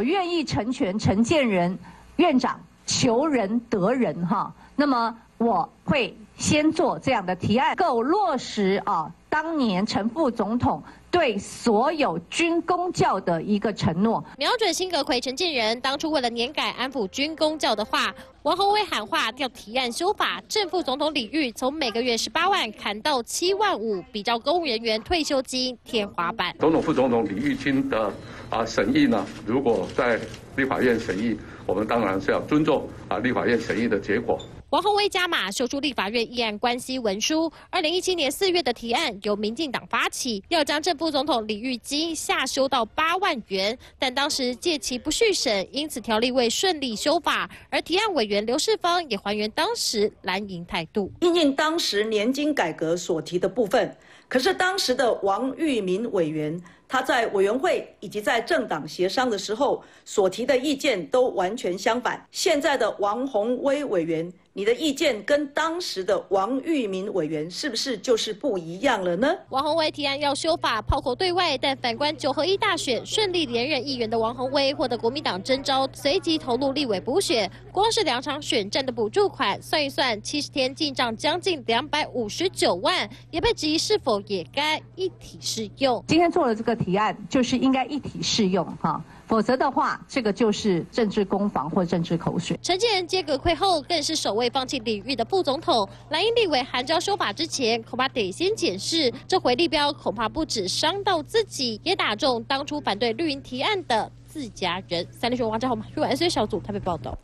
[0.00, 1.78] 我愿意成全陈建仁
[2.16, 4.50] 院长，求仁得仁哈。
[4.74, 10.82] 那么我会先做这样的提案，够落实啊，当年陈副总统。
[11.10, 26.54] 对所有军公教的一个承诺，瞄准辛格奎陈建仁，当初为了年改安抚军公教的话，王宏威喊话要提案修法，正副总统李玉从每个月十八万砍到七万五，比照公务人员退休金天花板。
[26.60, 28.12] 总统副总统李玉清的
[28.50, 30.20] 啊审议呢，如果在
[30.56, 34.38] 立法院审议，我们当然是要尊重啊立法院审议的结果。
[34.70, 37.50] 王宏威加码修出立法院议案关系文书。
[37.70, 47.50] 二零一七年四月的提案由民进党发起，要将正副总统李玉基下修到八万元，但当时借其不续审，因此条例未顺利修法。
[47.68, 53.96] 而提案委员刘世芳也还原当时蓝营态度，因应当时年金改革所提的部分。
[54.28, 56.60] 可是当时的王玉民委员，
[56.92, 62.20] 他在委员会以及在政党协商的时候所提的意见都完全相反。
[62.32, 64.30] 现在的王宏威委员。
[64.52, 69.32] 你的意见跟当时的王玉民委员是不是就是不一样了呢？
[69.50, 77.48] 王宏威提案要修法，炮口对外，但反观九合一大选顺利连任议员的王宏威，获得国民党征召，随即投入立委补选。
[77.70, 86.02] 光是两场选战的补助款，算一算，七十天进账将近两百五十九万，也被质疑是否也该一体适用。
[86.08, 89.00] 今天做的这个提案，就是应该一体适用哈。
[89.30, 92.58] 否则的话，这个就是政治攻防或政治口水。
[92.60, 95.88] 陈建仁接阁魁后，更是首位放弃领域的副总统。
[96.08, 105.06] 蓝营立委韩昭修法之前，恐怕得先检视这回立标，恐怕不止伤到自己，也打中当初反对绿营提案的自家人。
[105.12, 107.16] 三立新闻王家宏，由 S A 小组台北报道。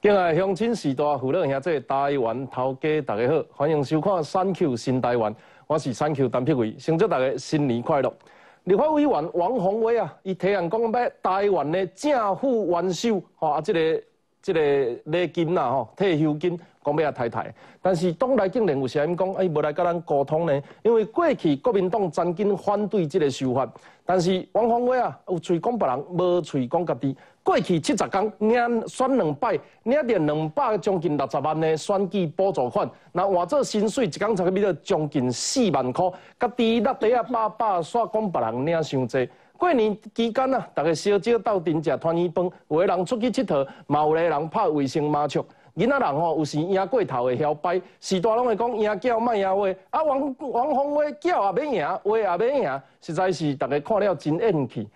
[0.00, 5.34] 敬爱乡亲、时代父老兄弟、台湾头家，大家好，欢迎收看《三 Q 新台湾》，
[5.66, 8.14] 我是三 Q 陈碧伟，先祝大家新年快乐。
[8.68, 14.02] 立法委员王宏威啊，伊提案讲要台湾的政府元首吼啊，这个
[14.42, 14.60] 这个
[15.06, 20.62] 礼金啊吼，退休金讲要啊太太，但是党内竟然有声音讲，哎，无来甲咱沟通呢？
[20.82, 23.66] 因为过去国民党曾经反对即个修法，
[24.04, 27.16] 但是王宏威啊，有嘴讲别人，无嘴讲家己。
[27.48, 36.10] 过去七十天领选两摆，领着两百将近六十万的选举补助款，那换做薪水一工才比到将近四万块。
[36.38, 39.30] 家己落地啊，把把煞讲别人领伤济。
[39.56, 45.42] 过年期间啊，大家烧酒斗阵食团圆饭，有个人出去佚佗，嘛有个人拍卫生麻将。
[45.74, 49.66] 囡仔人吼，有时赢过头会晓摆，时大拢会讲赢叫卖赢话。
[49.88, 54.86] 啊，王王宏威叫也要赢，话也要赢，实在是大家看了真厌气。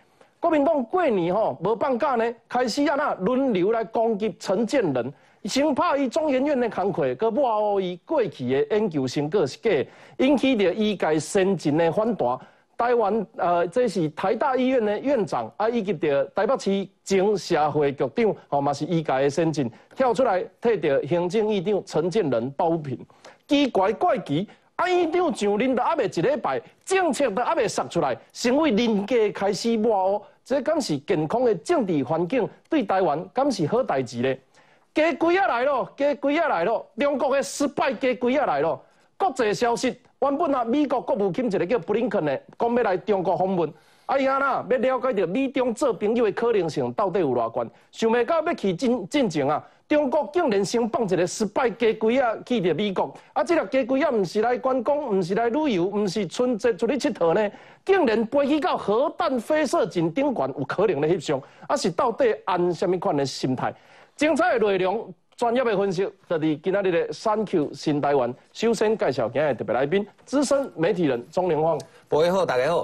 [0.42, 5.14] 国民党过年吼无放假呢，开始啊那轮流来攻击陈建仁，
[5.44, 9.70] 先拍伊中研院的工课，佮抹黑伊过去的研究成果是假，
[10.16, 12.36] 引起着医界先进的反弹。
[12.76, 22.98] 台湾呃，这是台大医院的院长啊，以及着台北市前社会局长，吼嘛是医界的先进，跳出来替着行政院长陈建仁抱平，
[23.47, 24.48] 奇怪怪奇。
[24.74, 30.24] 啊，院长上任都还未一礼拜，政策都还未杀出来，成为人家开始抹黑。
[30.44, 34.34] 这敢是健康的政治环境对台湾敢是好代志呢？
[34.94, 38.84] 加规啊来咯，加规啊来咯，中国的失败加规啊来咯。
[39.16, 43.72] 国际消息，原本啊，美国国务卿一个叫布林肯的，讲要来中国访问。
[44.06, 47.70] 哎呀啦，要了解到美中做朋友的可能性到底有偌悬？
[47.92, 49.64] 想未到要去进进前啊！
[49.92, 57.50] 中国竟然先放一个失败家规啊去到美国，啊，这个家规啊，唔是来观光，唔是来旅游，唔是春节出去佚佗呢，
[57.84, 63.70] 竟然飞去到核弹发射井顶端，有可能的翕相，啊，是到底按什么款的心态？
[64.16, 71.78] 精彩的内容，专业的分析，就是今仔日的三 Q 新台湾，首先介绍今日特别来宾，资深媒体人钟连芳。
[72.09, 72.82] 各位好，大家好。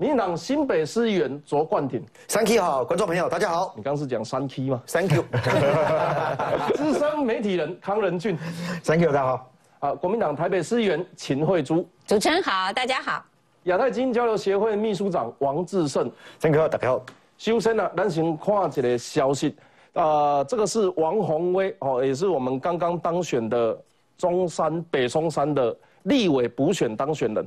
[0.00, 3.74] 民党新北市议员卓冠廷，Thank you 好，观众朋友大家好。
[3.76, 5.22] 你刚是讲三 K 吗？Thank you。
[6.74, 8.34] 资深媒体人康仁俊
[8.82, 9.50] ，Thank you 大家好。
[9.80, 13.22] 啊，国民党台北市议员秦惠珠，主持人好，大家好。
[13.64, 16.10] 亚太经济交流协会秘书长王志胜
[16.40, 17.02] ，Thank you 大家好。
[17.36, 19.54] 修身啊，咱先看一个消息，
[19.92, 23.78] 啊，这个是王宏威哦，也是我们刚刚当选的
[24.16, 27.46] 中山北松山的立委补选当选人，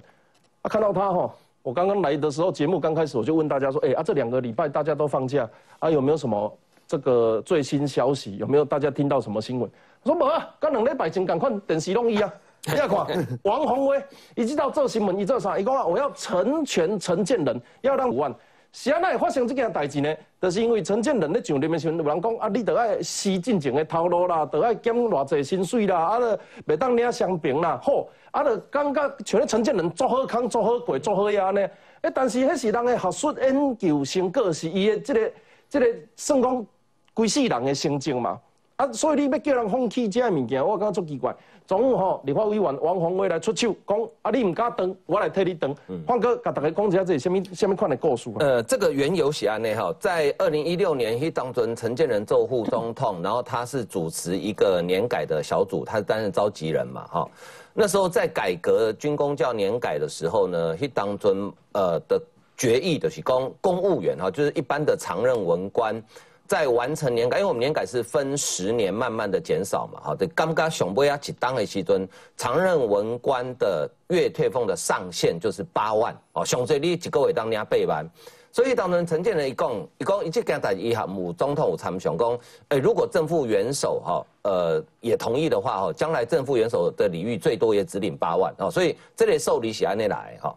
[0.61, 1.33] 啊，看到他哈。
[1.63, 5.49] 我刚刚来的时候，节目刚开始我就问大家说：“哎啊，这两个礼拜大家都放假
[5.79, 8.35] 啊，有没有什么这个最新消息？
[8.35, 9.71] 有没有大家听到什么新闻？”
[10.03, 12.33] 我说：“无啊，刚两礼拜前赶快电视弄伊啊，
[12.65, 13.07] 你要看
[13.43, 14.03] 王宏威，
[14.35, 15.57] 一直到做新闻，一做啥？
[15.57, 18.35] 伊讲啊，我要成全陈建仁，要让五万。
[18.75, 20.13] 是安那发生这件代志呢？
[20.41, 26.19] 就是因为陈建仁咧上任的时候，有人讲啊，你得爱施进前的套路啦，得爱减偌济薪水啦，啊，
[26.67, 31.61] 袂当领双平啦，好。”啊，就感觉像咧陈建仁做好康、做好过、做好呀呢。
[32.01, 35.31] 诶，但是迄是人的学术研究成果，是伊的这个
[35.69, 36.65] 这个算讲
[37.13, 38.39] 规世人的心情嘛。
[38.75, 41.33] 啊，所以你要叫人放弃这个物件，我感觉足奇怪。
[41.67, 45.73] 中午吼，立法委员王宏威来出手，讲啊，你唔敢登，我来替你登。
[46.07, 48.31] 换哥，甲大家讲一下这什么什么款的故事。
[48.39, 57.29] 呃，这个缘由是安内哈，在二零一六年，迄当中陈建仁做副总统，然后他是主持一个年改的小组，他是担任召集人嘛，哈。
[57.73, 62.21] 那时候在改革军工教年改的时候呢，他当中呃的
[62.55, 66.01] 决议的是公公务员哈，就是一般的常任文官。
[66.45, 78.05] 在完成年改，因为我们年改是分十年慢慢的减少嘛，好的，刚刚熊波亚起当的时尊常任文官的月退俸的上限就是八万哦，熊最你几个月当年背完，
[78.53, 82.39] 所以当中陈建仁一共一共一直跟大家一下，母总统参选讲，
[82.69, 90.55] 诶，如果正副元首哈，呃，也同意的话哈，将来正副元首的礼遇最多也只领八万哦，所以这里受理喜安内来哈。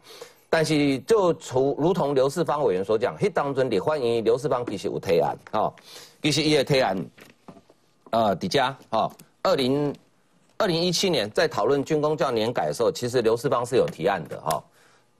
[0.50, 5.72] 但是，就除如同刘世芳委员所讲，迄当中你欢迎刘世芳其实有提案，哦，
[6.22, 6.96] 其实伊的提案，
[8.10, 9.10] 呃，底加，哦，
[9.42, 9.94] 二零
[10.58, 14.62] 二零一七年在讨论军工教年改的时候，其实刘世芳是有提案的，哈，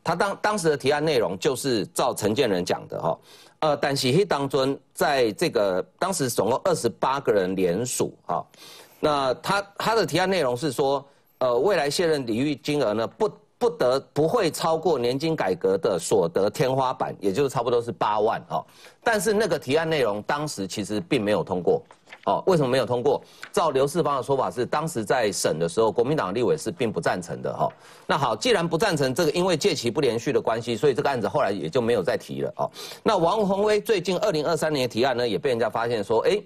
[0.06, 3.18] 他当当时的提案内容就是照陈建仁讲的，哈，
[3.58, 8.46] 呃，但是迄当中在这个当时总共二十八个人联署，哈，
[9.00, 11.04] 那他他的提案内容是说，
[11.38, 13.28] 呃，未来卸任礼遇金额呢不。
[13.58, 18.62] 不得不会超过年金改革的所得天花板，也就是差不多是八万哦。
[19.02, 21.82] 但是那个提案内容当时其实并没有通过
[22.26, 22.42] 哦。
[22.46, 23.20] 为什么没有通过？
[23.50, 27.68] 照刘世芳的说法是，当时在审的时候，国民党立委是并不赞成的哈。
[28.06, 32.70] 那好，既然不赞成这个，因为借期不连续的关系，所以这个案子后来也就没有再提了哦。
[33.02, 36.38] 那王宏威最近二零二三年的提案呢，也被人家发现说，哎。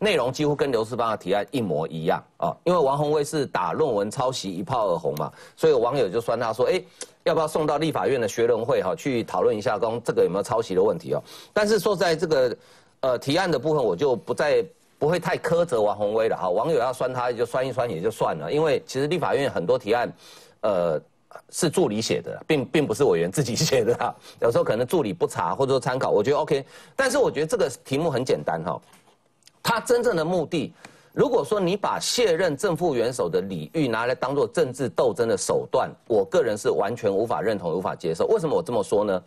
[0.00, 6.82] 内容几乎跟刘世芳的提案一模一样啊，因为王宏威是打论文抄袭一炮而红嘛，所以网友就酸他说，哎，
[7.22, 11.22] 要不要送到立法院的学人会哈去讨论一下，公这个有没有抄袭的问题哦？
[11.54, 12.56] 但是说在这个
[13.00, 14.62] 呃提案的部分，我就不再
[15.04, 20.10] 不会太苛责王宏威了哈，网友要酸他就酸一酸也就算了，因为其实立法院很多提案，
[20.62, 20.98] 呃
[21.50, 26.64] 是助理写的，并并不是委员自己写的哈， 有时候可能助理不查或者说参考，我觉得 OK，
[26.96, 28.80] 但是我觉得这个题目很简单哈。
[29.62, 30.72] 他真正的目的，
[31.12, 38.26] 如果说你把卸任正副元首的礼遇拿来当做政治斗争的手段，我个人是完全无法认同、无法接受。
[38.28, 39.22] 为什么我这么说呢？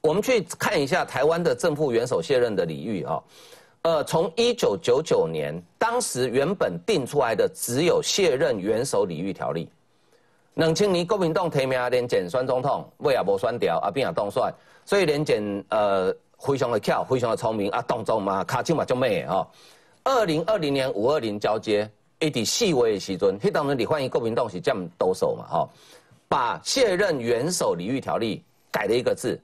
[0.00, 3.20] 我们去看一下台湾的正副元首卸任的礼遇啊，
[3.82, 9.68] 呃，从一九九九年，当时原本定出来的只有卸任元首礼遇条例。
[10.54, 14.52] 冷清年国民党提名连检选总统，尾也无选掉，啊，变也当选，
[14.84, 19.46] 所以连检呃非常的巧，非常的聪明啊，动作嘛，卡劲嘛就咩哦。
[20.02, 21.88] 二零二零年五二零交接，
[22.18, 25.68] 一滴细微的时阵，迄当中李焕英国民党是这样兜手嘛，哈，
[26.28, 28.42] 把卸任元首礼遇条例
[28.72, 29.40] 改了一个字，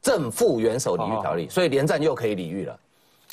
[0.00, 2.78] 正副元首礼遇条例，所以连战又可以礼遇了。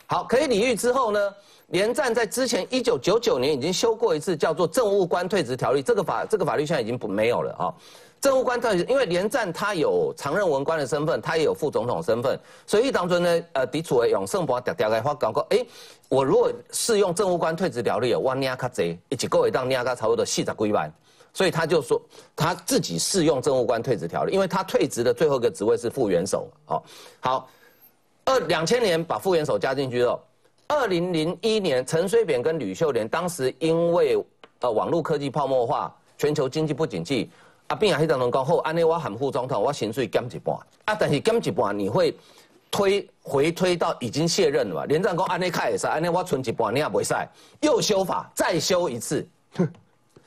[0.10, 1.34] 好，可以理喻之后呢，
[1.68, 7.70] 连战在之前一九九九年已经修过一次，叫做政务官退职条例，这个法这个法律现在已经不没有了啊。
[8.20, 15.64] 政务官特因为连战他有常任文官的身份，他也有副总统身份，所以当中呢，呃，狄楚为永盛博调调来话讲过，哎，
[16.10, 20.92] 我如果适用政务官退职条例，我捏卡贼，一起够一当捏卡差不多四十几万，
[21.34, 22.02] 所以他就说
[22.36, 26.84] 他自己适用政务官退职条例，因为他退职的最后一个职位是副元首，好，
[27.22, 27.50] 好，
[28.30, 30.22] 二两千年把副元首加进去后，
[30.68, 34.24] 二零零一年陈水扁跟吕秀莲当时因为
[34.60, 37.32] 呃网络科技泡沫化，全球经济不景气。
[37.66, 40.56] 啊，变啊，迄当中讲好，安尼我喊副总统，我薪水减一半。
[40.86, 42.16] 啊，但是减一半，你会
[42.70, 44.86] 推回推到已经卸任了嘛？
[44.86, 47.16] 连战讲安尼开也是，安尼我存一半，你也不使，
[47.62, 49.28] 又修法，再修一次。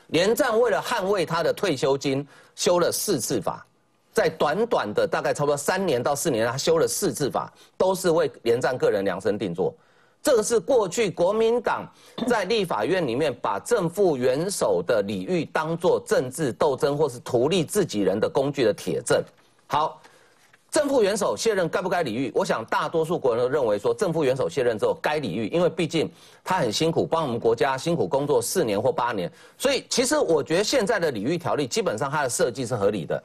[0.08, 3.64] 连战为了捍卫他的退休金，修了四次法，
[4.12, 9.74] 在短短的大概差不多三年到四年，他修了四次法，都是为连战个人量身定做。
[10.22, 11.84] 这个是过去国民党
[12.28, 19.20] 在立法院里面把正副元首的礼遇当做政治斗争或是图利自己人的工具的铁证。
[19.66, 20.00] 好，
[20.70, 22.30] 正副元首卸任该不该礼遇？
[22.34, 26.08] 我想大多数国人都认为说，正副元首卸任之后该礼遇，因为毕竟
[26.44, 29.28] 他很辛苦，帮我们国家辛苦工作四年或八年。
[29.58, 33.20] 所以其实我觉得现在的礼遇条例基本上它的设计是合理的，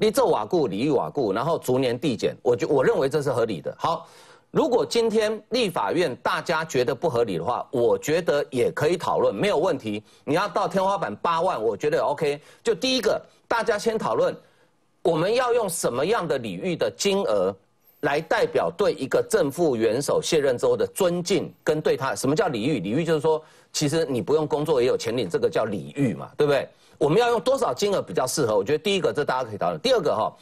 [0.00, 3.74] 你做瓦固礼遇瓦固，然后逐年递减，我觉我认为这是合理的。
[3.78, 4.08] 好。
[4.52, 10.02] 如果今天立法院大家觉得不合理的话，我觉得也可以讨论，没有问题。
[10.24, 12.40] 你要到天花板八万，我觉得 OK。
[12.60, 14.36] 就第一个，大家先讨论，
[15.02, 17.54] 我们要用什么样的礼遇的金额，
[18.00, 22.80] 来代表对一个正副元首卸任之后的尊敬跟对他什么叫礼遇？
[22.80, 23.40] 礼遇就是说，
[23.72, 26.68] 其实你不用工作也有钱领，这个叫礼遇嘛，对不对？
[26.98, 28.56] 我们要用多少金额比较适合？
[28.56, 29.80] 我觉得第一个这大家可以讨论。
[29.80, 30.32] 第二个哈。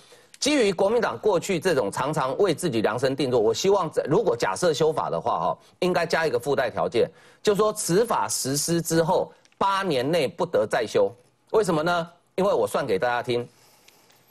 [0.40, 7.10] 基于国民党过去这种常常为自己量身定做，我希望在如果假设修法的话，哈，应该加一个附带条件，
[7.42, 11.12] 就说此法实施之后八年内不得再修。
[11.50, 12.08] 为什么呢？
[12.36, 13.44] 因为我算给大家听，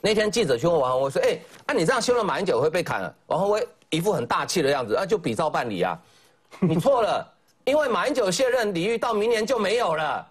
[0.00, 6.00] 那天记者去问王宏威说：“哎，那你这样修了马英九会被砍了？”王宏威一副很大气的样子，啊，就比照办理啊。
[6.58, 7.30] 你错了，
[7.68, 10.26] 因为马英九卸任，李玉到明年就没有了，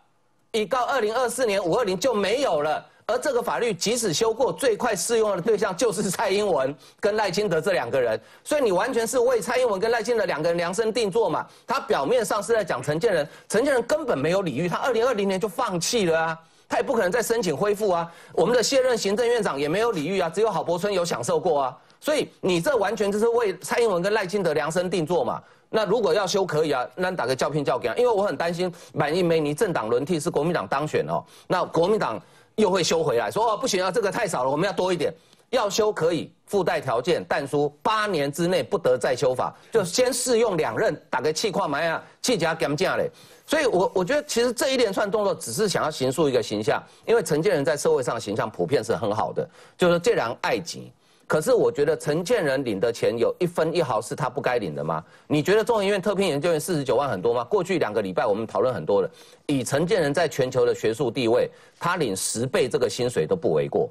[0.52, 2.84] 已告二零二四年五二零就没有了。
[3.06, 11.46] 而这个法律即使修过，最快适用的对象就是蔡英文跟赖清德这两个人，所以你完全是为蔡英文跟赖清德两个人量身定做嘛。
[11.68, 18.12] 他表面上是在讲陈建仁，陈建仁根本没有李玉，他二零二零年就放弃了啊，他也不可能再申请恢复啊。
[18.34, 21.78] 我们的卸任行政院长也没有礼遇啊，只有郝柏村有享受过啊。
[22.02, 25.42] 所以你这完全就是为蔡英文跟赖清德量身定做嘛。
[25.70, 32.22] 那如果要修可以啊，那打个叫聘叫给他，因为我很担心满意梅尼政党轮替是国民党当选哦，那国民党。
[32.58, 35.14] 又会修回来，说哦不行啊，这个太少了，我们要多一点。
[35.52, 43.12] 要修可以附带条件，但书八年之内不得再修法，就先试用两任，打个气矿埋呀，气加减价嘞。
[43.46, 49.48] 所以，我我觉得其实这一连串动作只是想要形塑一个形象，因为陈建仁在社会上的形象普遍是很好的，
[49.78, 50.92] 就是这人爱己。
[51.28, 55.04] 可是我觉得陈建仁领的钱有一分一毫是他不该领的吗？
[55.28, 57.44] 你觉得中研院特聘研究员四十九万很多吗？
[57.44, 59.12] 过去两个礼拜我们讨论很多了，
[59.46, 63.90] 以陈建仁在全球的学术地位，他领十倍这个薪水都不为过。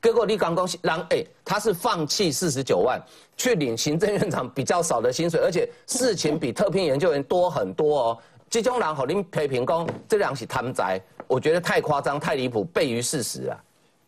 [0.00, 2.98] 结果你刚刚让哎，他是放弃四十九万
[3.36, 8.18] 去领行政院长比较少的薪水，而且事情比特聘研究员多很多哦。
[8.48, 13.60] 这种人好您批评讲这两起贪财，我觉得太夸张、太离谱，背于事实啊。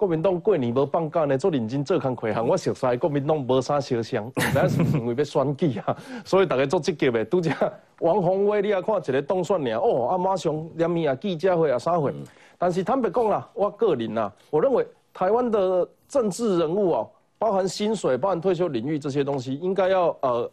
[0.03, 7.25] 国民党过年无放假呢，做认真做工课项，我熟悉国民党无啥烧香，但是因为要选举啊， 所以大家做积极的。
[7.27, 7.55] 拄只
[8.01, 12.13] 王宏威，你啊看一个当选尔，哦，啊马上连面啊记者会啊啥会。
[12.59, 20.51] 但是坦白讲啦，我个人啊，我认为台湾的政治人物哦，包含薪水、包含退休领域这些东西，应该要呃，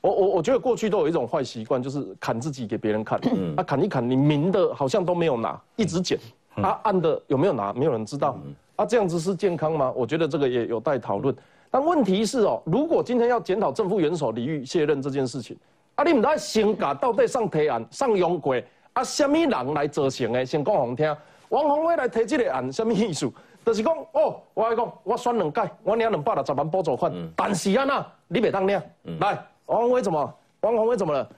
[0.00, 3.18] 我我我觉得过去都有一种坏习惯，就是砍自己给别人看，
[3.56, 6.16] 啊砍一砍，你明的好像都没有拿，一直减，
[6.54, 8.38] 啊暗的有没有拿，没有人知道。
[8.76, 9.92] 啊，这样子是健康吗？
[9.96, 11.34] 我觉得这个也有待讨论。
[11.70, 15.56] 但问题是哦，如果今天要检讨正副元首李玉卸任这件事情，
[15.96, 18.54] 啊，你唔知先甲到底上提案上用过
[18.92, 20.46] 啊，什么人来执行的？
[20.46, 21.16] 先讲好听，
[21.48, 23.30] 王宏威来提这个案，什么意思？
[23.64, 28.80] 就是讲哦，我来讲，我选两届，我领两百六十万补助款，但是啊那，你别当领。
[29.18, 30.34] 来，王宏威怎么？
[30.60, 31.28] 王宏威怎么了？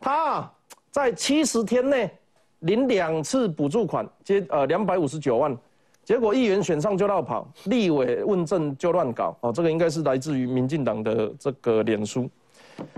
[0.00, 0.50] 他
[0.90, 2.10] 在七十天内
[2.60, 5.56] 领两次补助款，接呃两百五十九万。
[6.06, 9.36] 结果议员选上就绕跑，立委问政就乱搞。
[9.40, 12.30] 哦，这个应该是来自于民进党的这个脸书。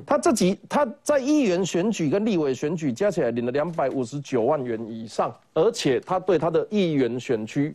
[0.04, 7.74] 他这几他在议员选举跟立委选举加起来领了两百五十九万元以上，而且他对他的议员选区，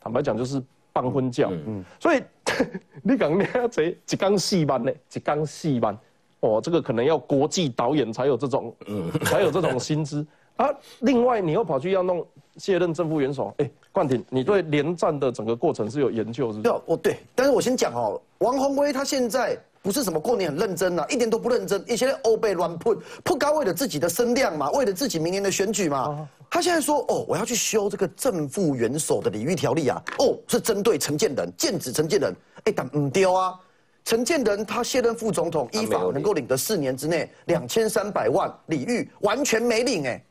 [0.00, 0.60] 坦白讲就是
[0.92, 1.52] 办婚教。
[1.52, 2.20] 嗯，所以
[3.04, 5.96] 你讲你这一缸戏班呢，一缸戏班，
[6.40, 10.26] 哦，这个可能要国际导演才有这种，嗯，才有这种薪资。
[10.56, 10.68] 啊，
[11.02, 13.70] 另外你又跑去要弄卸任正副元首，哎。
[13.92, 16.60] 冠廷，你对连战的整个过程是有研究是？
[16.62, 32.34] 对，我对，但是我先讲哦，王宏威他现在不是什么过年很认真啊，一点都不认真，一些欧贝乱扑扑高为了自己的声量嘛，为了自己明年的选举嘛，他现在说哦，我要去修这个正副元首的礼遇条例啊，哦，是针对陈建仁，剑指陈建仁，
[32.64, 33.54] 哎，但唔丢啊，
[34.04, 40.24] 陈建仁他卸任副总统，依法能够领得四年之内两千三百万礼遇，完全没领哎，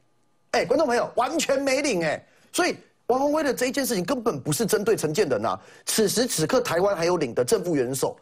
[0.53, 2.75] 哎，观众朋友，完全没领哎，所以。
[3.07, 8.17] 王宏威的这一件事情根本不是针对陈建仁啊，此时此刻台湾还有领的政府元首，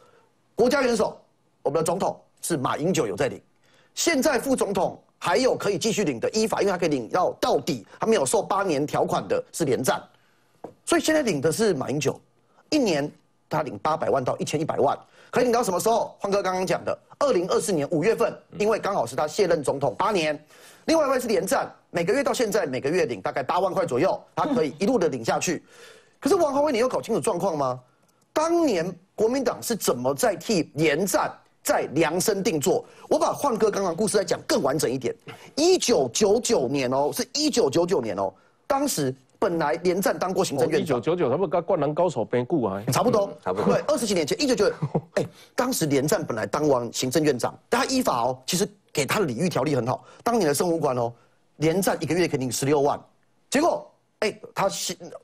[0.56, 1.16] 国家元首，
[1.62, 3.40] 我们的总统是马英九有在领，
[3.94, 10.02] 现在副总统还有可以继续领的依法，因为他可以领到到底，他没有受八年条款的是连战，
[10.84, 12.20] 所以现在领的是马英九，
[12.72, 13.10] 一年
[13.48, 14.98] 他领八百万到一千一百万，
[15.30, 16.18] 可以领到什么时候？
[16.20, 20.44] 欢哥刚刚讲的，二零二四年五月份，因为刚好是他卸任总统八年。
[20.86, 25.64] 另外一位是连战，每个月到现在每个月领大概八万块左右，他可以一路的领下去。
[26.20, 27.80] 可是王宏威，你有搞清楚状况吗？
[28.34, 31.32] 当年国民党是怎么在替连战
[31.64, 32.86] 在量身定做？
[33.10, 35.14] 我把焕哥刚刚故事再讲更完整一点。
[35.56, 38.34] 一九九九年哦，是一九九九年哦，
[38.66, 40.82] 当时本来连战当过行政院长。
[40.84, 43.74] 一九九九，他们跟灌篮高手编故啊，差不多，差不多。
[43.74, 44.74] 对，二十几年前，一九九，
[45.16, 48.68] 哎，当时连战本来当完行政院长，但他依法哦，其实。
[48.94, 51.14] 给他的礼遇条例很好，当年的生物官哦，
[51.58, 53.00] 连战一个月肯定十六万，
[53.50, 54.70] 结果哎，他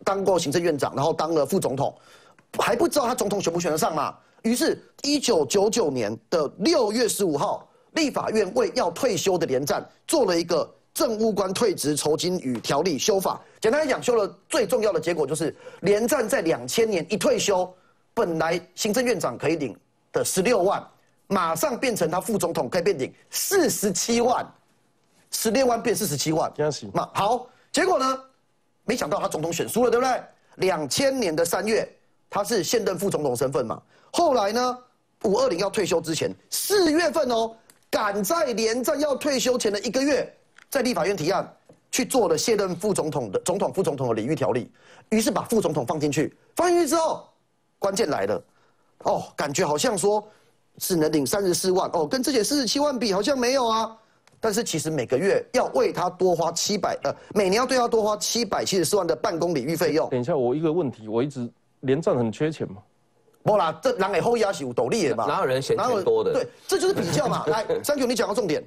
[0.04, 1.96] 当过行政院长，然后当了副总统，
[2.58, 4.16] 还不知道他总统选不选得上嘛？
[4.44, 13.42] 于是，一九九九年的六月十五号，立法院为要退休的连战做了一个政务官退职酬金与条例修法。
[13.60, 17.72] 简单来讲，修了最重要的结果就是连战在两千年一退休，
[18.14, 19.76] 本来行政院长可以领
[20.12, 20.82] 的十六万，
[21.28, 24.46] 马上变成他副总统可以变顶四十七万，
[25.32, 26.52] 十六万变四十七万。
[26.56, 28.20] 恭喜嘛好，结果呢？
[28.86, 30.24] 没想到他总统选输了，对不对？
[30.56, 31.88] 两千年的三月，
[32.30, 33.82] 他是现任副总统身份嘛。
[34.12, 34.78] 后来呢，
[35.24, 37.54] 五二零要退休之前，四月份哦，
[37.90, 40.34] 赶在连战要退休前的一个月，
[40.70, 41.54] 在立法院提案
[41.92, 44.72] 去做了卸任副总统的总统副总统的礼遇条例，
[45.10, 47.28] 于是把副总统放进去，放进去之后，
[47.78, 48.44] 关键来了，
[49.00, 50.26] 哦，感觉好像说
[50.78, 53.96] 只能领三十四万哦，跟之前四十七万比好像没有啊。
[54.40, 60.08] 但是其实每个月要为他多花七百呃，每年要对他多花七百七十四万的办公礼遇费用。
[60.12, 62.78] 等一下，我一个问题，我一直连战很缺钱吗？
[63.42, 65.26] 不啦，这人给后压是有斗笠的嘛？
[65.26, 66.34] 哪有人嫌钱多的？
[66.34, 67.46] 对，这就是比较嘛。
[67.50, 68.64] 来，三九，你讲到重点，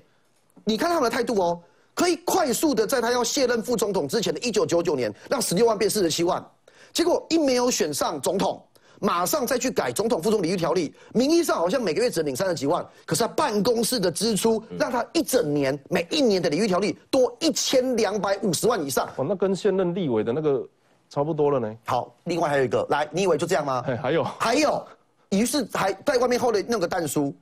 [0.65, 1.63] 你看他们的态度哦，
[1.95, 6.45] 可以快速的在他要卸任副总统之前的一九九九年，让十六万变四十七万，
[6.93, 8.61] 结果一没有选上总统。
[9.01, 19.09] 马上再去改总统副总礼遇条例，名义上好像每个月只领三十几万，可是他办公室的支出让他一整年每一年的礼遇条例多一千两百五十万以上。
[19.17, 20.63] 哦，那跟现任立委的那个
[21.09, 21.75] 差不多了呢。
[21.87, 23.83] 好，另外还有一个，来，你以为就这样吗？
[24.03, 24.87] 还有，还有，
[25.31, 27.35] 于是还在外面后的弄个弹书，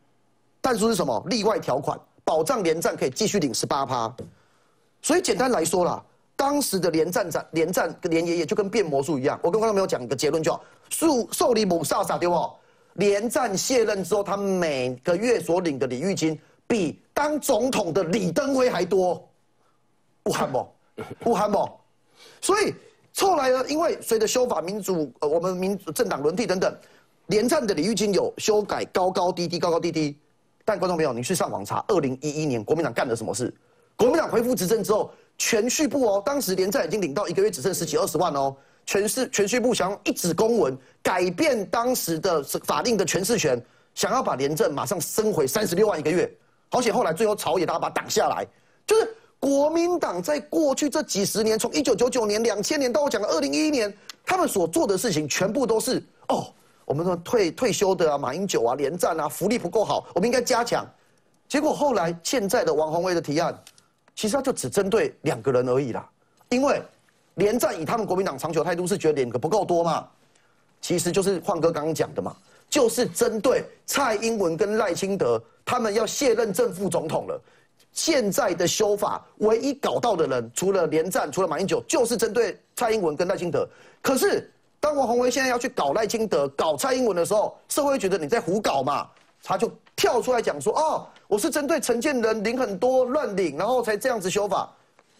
[0.63, 1.21] 弹书是什么？
[1.29, 4.15] 例外条款，保障连战可以继续领十八趴。
[5.03, 6.03] 所以简单来说啦。
[6.39, 9.37] 当时的连战长、连战、连爷爷就跟变魔术一样。
[9.43, 12.49] 我跟观众朋友讲一个结论，叫树受理母萨萨对不？
[12.95, 19.29] 连战卸任之后，他每个月所领的礼遇金比当总统的李登辉还多，
[20.23, 20.65] 不罕 不？
[21.19, 21.69] 不罕不？
[22.41, 22.73] 所以
[23.17, 26.73] 后来呢，因为随着修法、民主，呃，我们民主政党轮替等等，
[27.27, 30.17] 连战的礼遇金有修改，高高低低，高高低低。
[30.65, 33.53] 但观众朋友，你去上网查，二零一一年国民党干了什么事？
[33.99, 35.11] 国民党恢复执政之后。
[35.41, 38.57] 全序部哦，当时连战已经领到一个月只剩十几二十万哦。
[38.85, 46.29] 全是全序部想用一纸公文改变当时的法令的诠释权，想要把连战马上升回三十六万一个月。
[46.71, 48.45] 好险后来最后朝野大家把挡下来。
[48.85, 53.97] 就是国民党在过去这几十年，从一九九九年、两千年到我讲的二零一一年，
[54.27, 56.53] 他们所做的事情全部都是哦，
[56.85, 60.85] 我们说退退休的啊，马英九啊，连战啊，福利不够好，我们应该加强。
[61.47, 63.57] 结果后来现在的王宏威的提案。
[64.19, 66.05] 其实他就只针对两个人而已啦，
[66.49, 66.83] 因为
[67.35, 70.09] 连战以他们国民党长久态度是觉得两个不够多嘛，
[70.81, 72.35] 其实就是焕哥刚刚讲的嘛，
[72.69, 77.41] 就是针对蔡英文跟赖清德他们要卸任正副总统了，
[77.93, 83.69] 现在的修法唯一搞到的人除了连战，除了马英九，就是针对蔡英文跟赖清德。
[84.03, 89.09] 可是当王宏威现在要去搞赖清德、搞蔡英文的时候，社会觉得你在胡搞嘛，
[89.43, 91.07] 他就跳出来讲说哦。
[91.29, 94.67] 我是针对陈建仁领很多乱领，然后才这样子修法。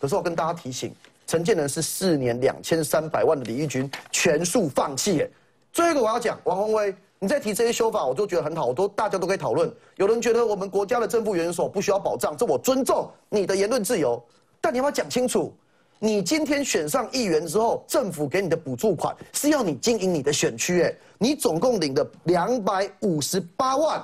[0.01, 0.91] 可是我跟大家提醒，
[1.27, 5.17] 陈建仁是四年两千三百万的李义军全数放弃。
[5.17, 5.31] 耶。
[5.71, 9.71] 最后一个我要讲，王宏威，你在提这些修法，我都觉得很好，我都大家都可以讨论。
[9.97, 14.19] 有人觉得我们国家的政府元首不需要保障，这我尊重你的言论自由。
[14.63, 15.55] 但你要不要讲清楚？
[16.01, 24.01] 你今天选上议员之后，政府给你的补助款是要你经营你的选区，哎，你总共领的两百五十八万。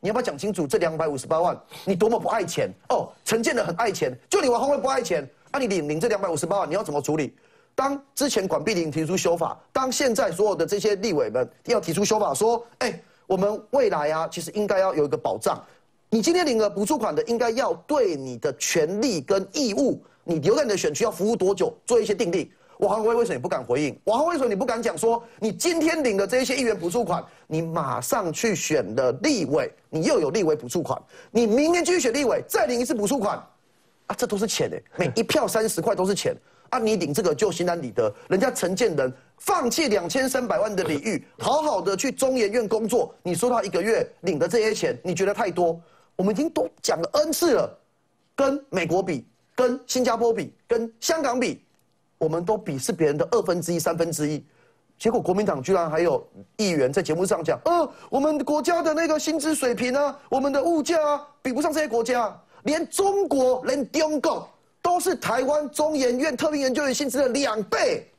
[0.00, 1.58] 你要不要讲清楚这两百五十八万？
[1.84, 3.08] 你多么不爱钱哦！
[3.24, 7.32] 陈建仁很爱钱，就你王宏威不爱钱，那你领领这两百五十八万，你要怎么处理？
[7.74, 15.60] 当之前管碧玲提出修法，当现在所有的这些立委们要提出修法，说，哎，我们未来啊，其实应该要有一个保障。
[16.10, 22.52] 你今天领了补助款的，应该要对你的权利跟义务，你留在你的选区要服务多久，做一些定力。
[22.78, 23.98] 王宏威为什么你不敢回应？
[24.04, 33.38] 王宏威为什么你不敢讲说，你今天领的这些议员补助款，你马上去选的立委，你又有立委补助款，你明年继续选立委，再领一次补助款，
[34.08, 36.36] 啊，这都是钱哎，每一票三十块都是钱
[36.70, 38.12] 啊，你领这个就心安理得。
[38.28, 45.80] 人家陈建仁放弃两千三百万的礼遇，好好的去中研院工作，你说他一个月领的这些钱，你觉得太多？
[46.16, 47.78] 我们已经都讲了 N 次了，
[48.34, 49.26] 跟美国比，
[49.56, 51.60] 跟新加坡比，跟香港比。
[52.18, 54.42] 我们都比是别人的二分之一、三分之一，
[54.98, 64.42] 结果国民党居然还有议员在节目上讲：，呃，我们国家的那个薪资水平啊，我们的物价啊，比不上这些国家，连中国、连中共
[64.80, 68.10] 都是台湾中研院特别研究员薪资的两倍，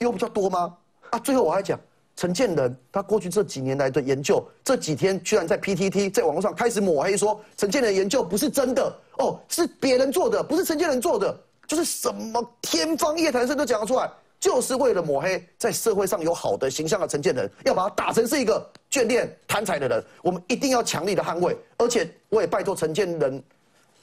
[0.00, 0.76] 有比较多吗？
[1.08, 1.80] 啊，最后我还讲，
[2.16, 11.38] 陈建仁他过去这几年来的研究，这几天居然在 PTT 在网络上开始抹黑，说陈建仁研究不是真的，哦，是别人做的，不是陈建仁做的。
[11.66, 20.04] 就是什么天方夜谭事都讲得出来，就是为了抹黑在社会上有好的形象的陈建仁，要把他打成是一个眷恋贪财的人。
[20.22, 23.42] 我们一定要强力的捍卫，而且我也拜托陈建仁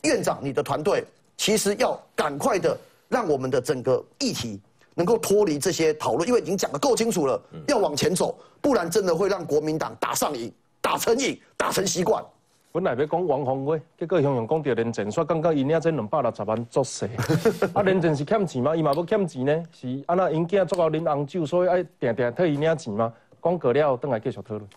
[0.01, 1.05] 院长，你的团队
[1.37, 4.59] 其实要赶快的让我们的整个议题
[4.95, 12.23] 能够脱离这些讨论，因为已经讲得够清楚了，要往前走，不然真的会让国民党打上瘾、打成瘾、打成习惯。
[12.71, 17.07] 本来要讲王宏威，结果向向讲到连战，所以感觉伊领这两百六十万作势。
[17.73, 18.75] 啊，连战是欠钱吗？
[18.75, 19.63] 伊嘛要欠钱呢？
[19.71, 23.13] 是安那因囝做到啉红酒，所以爱定定替伊领钱吗？
[23.43, 24.67] 讲过了，等来继续讨论。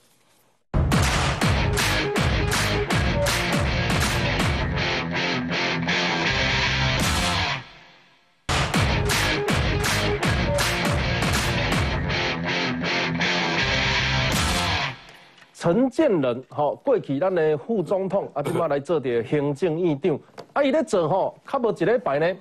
[15.66, 20.16] 陈建仁，吼，过去咱的副总统，啊，即马来做着行政院长，
[20.52, 22.36] 啊，伊咧做吼，较无一礼拜呢，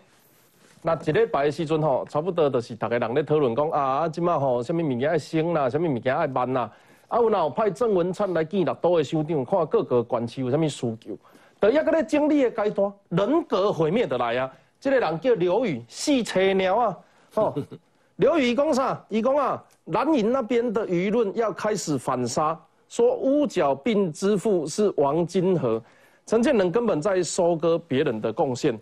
[0.83, 6.71] 那一礼拜的时阵吼，差不多就是逐个人咧讨论讲，啊，啊，即马吼，什物物件爱升啦，什物物件爱慢啦，
[7.07, 11.17] 啊，有哪派郑文灿来见六都的首长，看各个县市有啥物需求，
[11.59, 16.97] 在一个咧经历的阶段，人格毁灭的来啊，这个人叫刘宇，四车鸟啊，
[17.33, 17.55] 吼，
[18.17, 19.03] 刘宇讲啥？
[19.09, 22.55] 伊讲啊，蓝营那边的舆论要开始反杀。
[22.87, 25.81] 说乌角并之父是王金河，
[26.25, 28.79] 陈建仁根本在收割别人的贡献，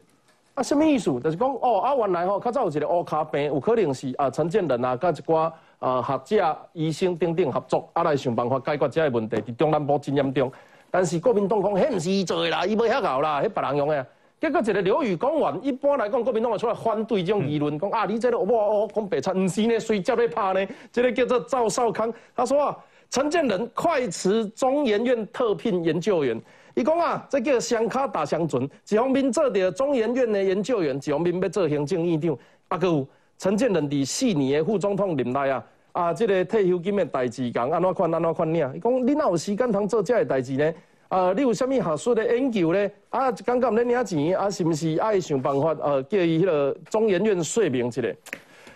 [0.54, 1.20] 啊，什么意思？
[1.20, 10.52] 就是讲哦，啊，原来吼，较早有一个乌卡病，有可能是啊，陈建仁啊，甲一寡啊学者、医生等等合作，啊来想办法解决这个问题，伫中南部真严重。
[10.92, 14.06] 但是国民党讲，迄毋是伊做的啦，伊袂遐搞啦，迄别人用的。
[14.39, 20.68] 结果一个刘宇讲完，一般来讲，国民党会出来反对这种议论，讲啊，你这个哇哦，讲白菜，毋是呢，谁接咧拍呢？
[20.92, 22.78] 这个叫做赵少康，他说啊。
[23.13, 26.41] 陈建仁快辞中研院特聘研究员，
[26.73, 28.67] 伊讲啊，这叫双卡打相准。
[28.89, 32.36] 一方面做着中研院的研究员，一方面要做行政院长。
[32.69, 38.73] 啊，有陈建仁伫四年的副总统任内啊，啊，这个退休金的代志讲安怎款安怎款领。
[38.76, 40.73] 伊讲你哪有时间通做这个代志呢？
[41.10, 42.89] 啊，你有啥物学术的研究呢？
[43.10, 48.02] 啊，感觉唔咧领钱，啊，是毋是爱想办法呃，叫伊迄个中研院说明一下？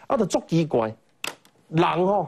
[0.05, 0.95] 啊，就足奇怪，
[1.69, 2.27] 人吼。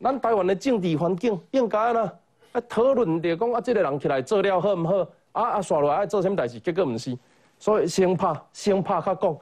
[0.00, 2.12] 咱台湾的政治环境应该呢，
[2.52, 5.08] 啊讨论着讲啊，这个人起来做了好唔好？
[5.32, 6.60] 啊啊，刷落来爱做什么代志？
[6.60, 7.16] 结果唔是，
[7.58, 9.36] 所以先拍先拍较讲。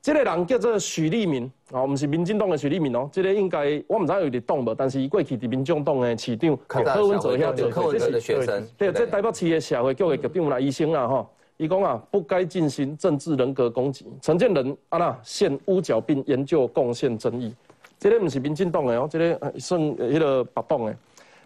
[0.00, 3.08] 这个人叫做许立明，啊，唔是民进党的许立民哦。
[3.12, 8.66] 这个应该我唔知有伫党无，但是伊过去伫民进党的市长，柯文哲遐做，柯文哲的学生。
[8.78, 14.06] 对，这台北市的社会教育局长啦，医生啦吼，伊讲啊，不该进行政治人格攻击。
[14.22, 17.54] 陈建仁啊那现乌角并研究贡献争议。
[18.00, 20.96] 这个不是民进党的哦，这个算迄个白党的。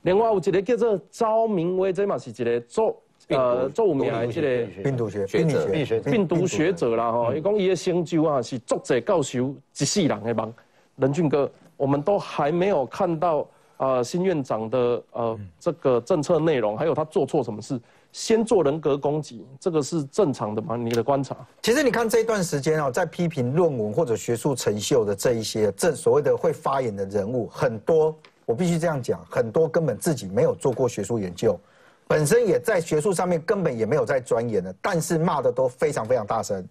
[0.02, 2.96] 另外有一个叫做赵明威，这嘛是一个做
[3.28, 5.48] 呃做有名的这个病毒学病
[5.84, 7.34] 学者，病毒学者啦吼。
[7.34, 10.54] 伊讲伊的成就啊是作者教授一世人的梦。
[10.96, 13.44] 任俊哥，我们都还没有看到
[13.76, 17.80] 啊新院长的呃这个政策内容，还有他做错什么事。
[18.14, 20.76] 先做人格攻击，这个是正常的吗？
[20.76, 21.36] 你的观察？
[21.62, 31.58] 其实你看这一段时间哦，在批评论文或者学术成就的这一些正所谓的会发言的人物，很多我必须这样讲，很多根本自己没有做过学术研究，
[32.06, 36.64] 本身也在学术上面根本也没有在钻研的，但是骂的都非常非常大声，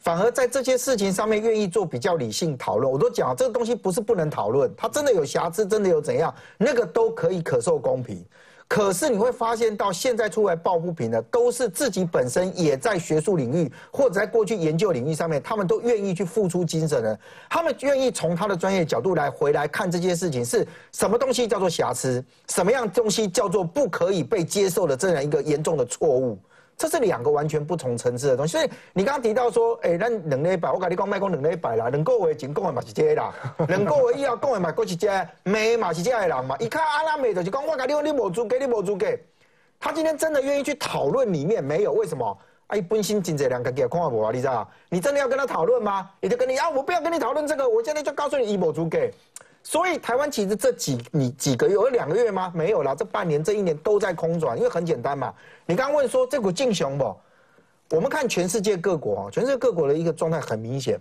[0.00, 2.92] 反而在这些事情上面愿意做比较理性讨论。
[2.92, 8.20] 我都讲这个东西不是不能讨论，它真的有瑕疵，真的有怎样，那个都可以可受公平。
[8.68, 26.38] 可是你会发现，到现在出来抱不平的，都是自己本身也在学术领域或者在过去研究领域上面，他们都愿意去付出精神的，他们愿意从他的专业角度来回来看这件事情是什么东西叫做瑕疵，什么样东西叫做不可以被接受的这样一个严重的错误。
[26.78, 33.34] 这是两个完全不同层次的东西，所以你刚刚提到说，哎，咱两礼拜，我跟你讲，卖讲两礼拜啦，两个月前讲的嘛是这个啦，
[33.66, 39.06] 两个月以后讲的嘛，佫是这个，骂嘛是这个人嘛，一看阿拉美就是讲，我跟你讲，你无资格，你无资格。
[39.80, 41.92] 他今天真的愿意去讨论里面没有？
[41.92, 42.38] 为什么？
[42.68, 46.08] 哎，本身真这两个给看我啊，你知道你真的要跟他讨论吗？
[46.20, 48.98] 你就跟你啊，我不要跟你讨论这个，我现在就告诉你，一无资格。
[49.62, 52.50] 所以台湾其实这几你几个月有两个月吗？
[52.54, 55.34] 没有了，这半年这一年都在空转，因为很简单嘛。
[55.66, 57.14] 你刚刚问说这股劲雄不？
[57.90, 61.00] 我们看全世界各国啊，全世界各国的一个状态很明显，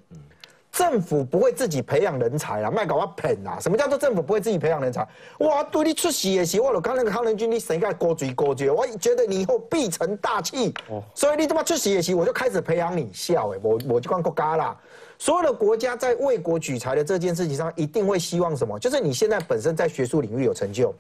[0.72, 3.60] 政府不会自己培养人才啦，卖搞我骗啊。
[3.60, 5.06] 什么叫做政府不会自己培养人才？
[5.40, 8.70] 哇，对你出席的时候，我刚那个康仁君，你谁该高嘴高嘴？
[8.70, 10.74] 我觉得你以后必成大器。
[11.14, 13.10] 所以你他妈出席也行，我就开始培养你。
[13.14, 14.78] 笑哎，我我就管国家啦。
[15.20, 18.78] 所有的国家在为国举才的这件事情上，一定会希望什么？
[18.80, 20.94] 就是你现在本身在学术领域有成就，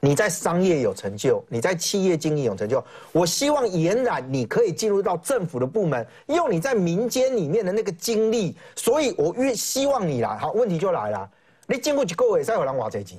[0.00, 2.84] 你在商业有成就，你在企业经营有成就。
[3.10, 8.56] 我希望俨然你可以进入到政府的部门，用你在民间里面的那个经历。
[8.76, 10.36] 所以我越希望你来。
[10.36, 11.30] 好，问题就来了，
[11.66, 13.18] 你进入一个月再有人花这钱，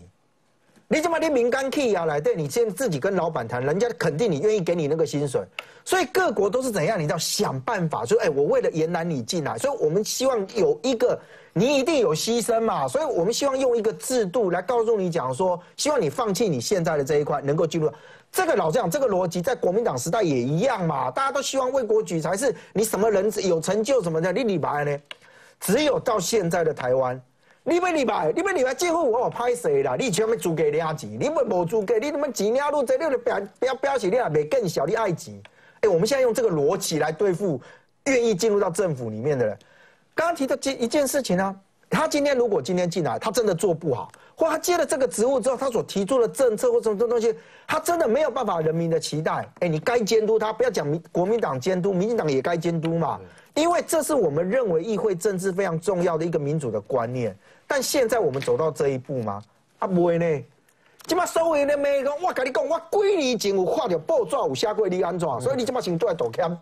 [0.87, 5.41] 你怎么你民间企业来对你先自己跟老板谈，人家肯定你愿意给你那个薪水。
[5.83, 6.99] 所以各国都是怎样？
[6.99, 11.19] 你知道想办法说，哎，我为了延揽你进来，所以我们希望有一个
[11.51, 17.91] 你一定有牺牲嘛，所以我们希望用一个制度来告诉你讲说，希望你放弃你现在的这一块，能够进入。
[18.31, 24.97] 这个老这样，这个逻辑在国民党时代也一样嘛，大家都希望为国举才是你什么人有成就什么的，你李白呢？
[25.59, 27.19] 只有到现在的台湾，
[27.65, 29.95] 你要李白，你要李白几乎我有拍谁啦？
[29.97, 35.33] 你全部租给领钱，你不无租给，你他妈钱领路这你的表表表示你也没更小，你爱钱。
[35.79, 37.61] 哎，我们现在用这个逻辑来对付
[38.05, 39.57] 愿意进入到政府里面的人。
[40.13, 41.55] 刚刚提到这一件事情呢，
[41.89, 47.33] 他今天如果今天进来，他真的做不好，或他接了这个职务之后，他所提出的政策或什么东西，
[47.65, 49.47] 他真的没有办法人民的期待。
[49.59, 53.21] 哎，你该监督他，不要讲民国民党监督，民进党也该监督嘛，
[53.53, 57.33] 因为这是我们认为议会政治非常重要的一个民主的观念。
[57.67, 59.41] 但现在我们走到这一步吗？
[59.79, 60.43] 啊，不会呢。
[61.05, 66.57] 即马所有的美讲，我跟你讲，我几年前有看到报纸有写过你安怎，所以你即马先出来道歉。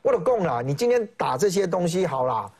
[0.00, 2.50] 我都讲啦，你今天打这些东西好啦。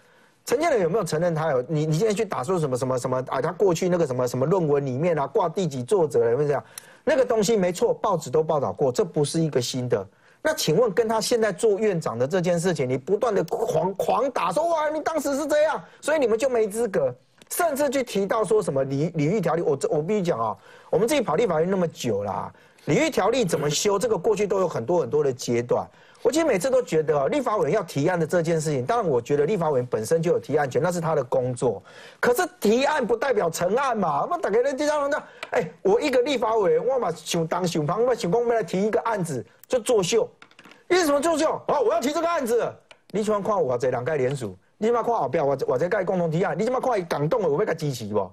[0.45, 1.63] 陈建仁有没有承认他有？
[1.69, 3.41] 你你今天去打说什么什么什么啊？
[3.41, 6.31] 他过去那个什么什么论文里面啊，挂第几作者了？
[6.33, 6.63] 有没有这样？
[7.05, 10.07] 那个东西没错，报纸都报道过，这不是一个新的。
[10.43, 17.15] 那请问跟他现在做院长的这件事情，你不断的狂狂打说哇，你当时是这样，所以你们就没资格。
[17.53, 20.57] 甚至去提到说什么礼礼遇条例，我这我必须讲啊，
[20.91, 22.51] 我们自己跑立法院那么久啦，
[22.87, 23.99] 礼遇条例怎么修？
[23.99, 25.87] 这个过去都有很多很多的阶段。
[26.23, 31.83] 我其实每次都觉得，立法委员要提案的这件事情，当然我觉得立法委员本身就有提案权，那是他的工作。
[32.21, 34.27] 可是提案不代表成案嘛？
[34.31, 40.27] 那大家在地上讲，哎，我一个立法委员，我嘛想当想旁，我想讲我们来提一个案子就作秀，
[40.89, 41.61] 为什么作秀？
[41.67, 42.73] 哦，我要提这个案子，
[43.11, 44.57] 你喜欢看我啊这两盖联署？
[44.83, 45.47] 你怎么看后边？
[45.47, 47.49] 我我在盖共同提案，你怎么看感动了？
[47.49, 48.29] 我会给支持不？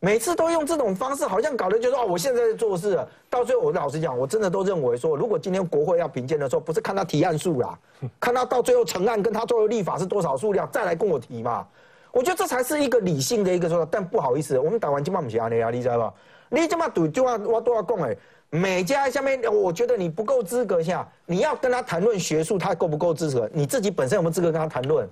[0.00, 2.98] 每次都用这种方式，好像搞得就是哦，我现在在做事。
[3.30, 7.78] 到最后，我老实讲，我真的都认为说，如果今天国会要评鉴的时候，不是看他提案数啦，
[8.18, 11.64] 看他到最后成案跟他最后立法是多少数量，再来跟我提嘛。
[12.10, 13.86] 我觉得这才是一个理性的一个说。
[13.88, 16.12] 但不好意思，我们打完金马不是安尼啊，你知道吧？
[16.48, 18.16] 你这么赌就要我都要讲哎，
[18.50, 23.48] 每家下面，我觉得你不够资格下，你要跟他谈论学术，他够不够资格？
[23.52, 25.08] 你自己本身有没有资格跟他谈论？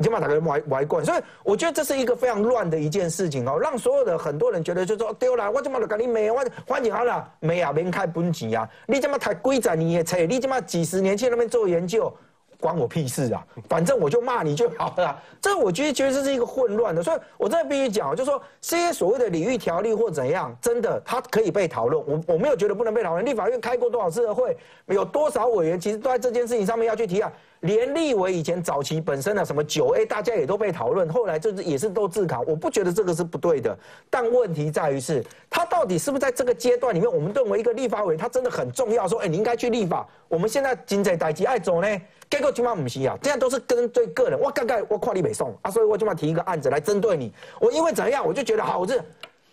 [0.00, 12.16] 你就把打个歪歪惯，所以我觉得这是一个非常乱的一件事情哦，让所有的很多人觉得就说丢了，我怎么就跟你没我欢迎好了，没啊，免开本钱啊，你怎么太规则你也扯，你怎么几十年去那边做研究，
[12.60, 15.20] 关我屁事啊，反正我就骂你就好了。
[15.40, 23.24] 这我觉得其实这是一个混乱的，所以我真的必须讲，就说这些所谓的礼遇条例或怎样，真的它可以被讨论，我我没有觉得不能被讨论。
[23.24, 24.56] 立法院开过多少次的会，
[24.86, 27.32] 有多少委员其实都在这件事情上面要去提啊。
[27.60, 33.76] 连立委以前早期本身的什么九 A，大家也都被讨论，后来就是也是都自考，我不觉得这个是不对的。
[34.08, 40.06] 但问题在于是，他到底是不是在这个阶段里面，我们认为一个立法委他真的很重要，说，哎，你应该去立法。
[40.28, 41.88] 我们现在经济代际爱走呢，
[42.30, 44.38] 结果起码不是啊，这样都是针对个人。
[44.38, 47.32] 我刚刚我跨立北送啊，所以我就嘛提一个案子来针对你。
[47.60, 49.02] 我因为怎样，我就觉得好是。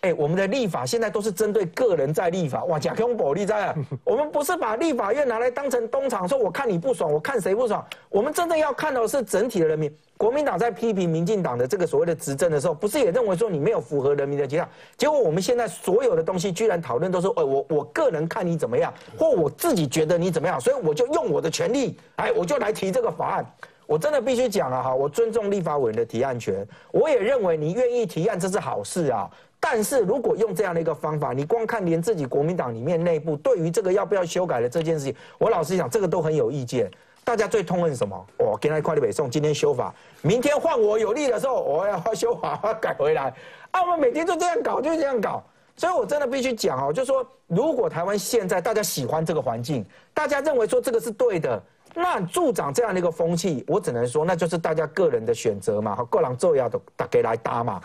[0.06, 3.74] 哎，我们的立法现在都是针对个人在立法，哇，假空保利在啊！
[4.04, 7.84] 我们不是把立法院拿来当成东厂，说我看你不爽，我看谁不爽。
[8.08, 9.92] 我们真正要看到的是整体的人民。
[10.16, 14.68] 国民党在批评民进党的这个所谓的执政的时候，不是也认为说你没有符合人民的期待？
[14.96, 23.44] 结果我们现在所有的东西居然讨论都是，哎，我我个人看你怎么样，或我自己觉得你怎么样，所以我就用我的权利，哎，我就来提这个法案。
[23.88, 29.30] 我真的必须讲了哈，我尊重立法委员的提案权，我也认为你愿意提案这是好事啊。
[29.68, 36.88] 但是如果用这样的一个方法，你光看连自己国民党里面内部对于这个要不要修改的这件事情，我老实讲，这个都很有意见。
[37.24, 38.26] 大家最痛恨什么？
[38.38, 43.34] 我给他快递北送，今天修法，明天换我有利的时候，我要修法，要改回来。
[43.72, 45.42] 啊，我们每天就这样搞，就这样搞。
[45.74, 51.60] 所以我真的必须讲哦，就说如果台湾现在大家喜欢这个环境，大家认为说这个是对的，
[51.92, 57.82] 那助长这样的一个风气，我只能说那就是大家个人的选择嘛，个人做要的大家来搭嘛。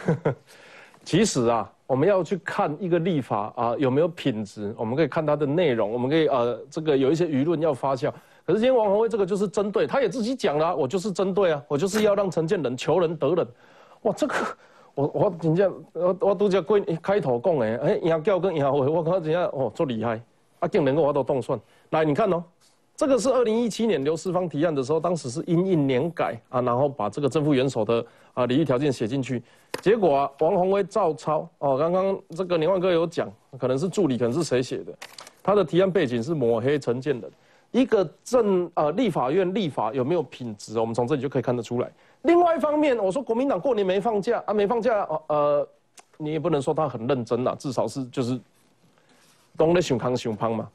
[1.03, 8.11] 其实啊，我们要去看一个立法啊有没有品质，我们可以看它的内容，我们可以呃这个有一些舆论要发酵。
[8.45, 13.47] 可是今天王宏威这个就是针对，他也自己讲了，我就是针对啊，我就是要让陈建仁求仁得仁。
[14.03, 14.35] 哇，这个
[14.93, 20.21] 我我人家我我都叫归开头讲诶，哎杨教跟杨伟，我看人家哦做厉害，
[20.59, 21.59] 啊竟能够我都动算。
[21.89, 22.43] 来你看哦。
[22.93, 29.41] 这个是二零一七年刘世芳提案的时候，当时是因应年改啊，然后把这个正副元首的啊礼遇条件写进去，
[29.81, 34.93] 结果啊王宏威照抄哦，刚刚这个年万哥有讲，可能是助理，可能是谁写的，
[35.43, 37.31] 他的提案背景是抹黑陈建仁，
[37.71, 41.91] 一个正呃立法院立法有没有品质，我们从这里就可以看得出来。
[42.23, 45.67] 另外一方面，我说国民党过年没放假啊，没放假哦呃，
[46.17, 48.39] 你也不能说他很认真啦，至少是就是
[49.57, 50.69] 东的熊康熊胖嘛。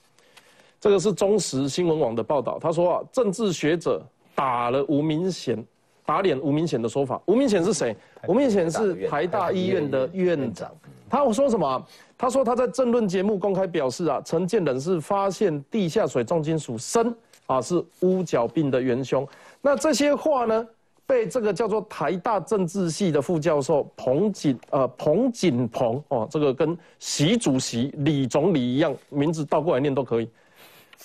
[0.78, 4.02] 这个是中时新闻网的报道，他说啊，政治学者
[4.34, 5.64] 打了吴明贤，
[6.06, 7.20] 打脸吴明显的说法。
[7.26, 7.94] 吴明显是谁？
[8.28, 10.70] 吴明显是台大医院的院长。
[11.10, 11.86] 他说什么？
[12.16, 17.14] 他说他在政论节目公开表示啊，陈建仁是发现地下水重金属砷
[17.46, 19.26] 啊，是乌角病的元凶。
[19.60, 20.66] 那这些话呢，
[21.06, 30.28] 被这个叫做台大政治系的副教授彭锦呃彭锦鹏哦，这个跟习主席、李总理一样，名字倒过来念都可以。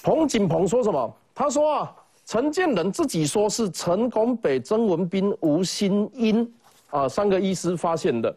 [0.02, 1.14] 彭锦鹏说什么？
[1.36, 6.50] 他说啊，陈建仁自己说是陈功北、曾文斌、吴新英
[6.90, 8.34] 啊三个医师发现的。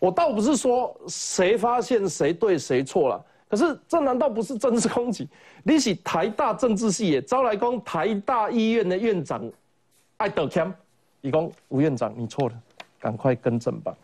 [0.00, 5.28] 我倒不是说谁发现谁对谁错了，可是这难道不是政治攻击？
[5.62, 9.50] 你是台大政治系也招来讲台大医院的院长
[10.18, 10.72] 爱德谦，
[11.20, 12.54] 你讲吴院长你错了，
[13.00, 13.94] 赶快更正吧。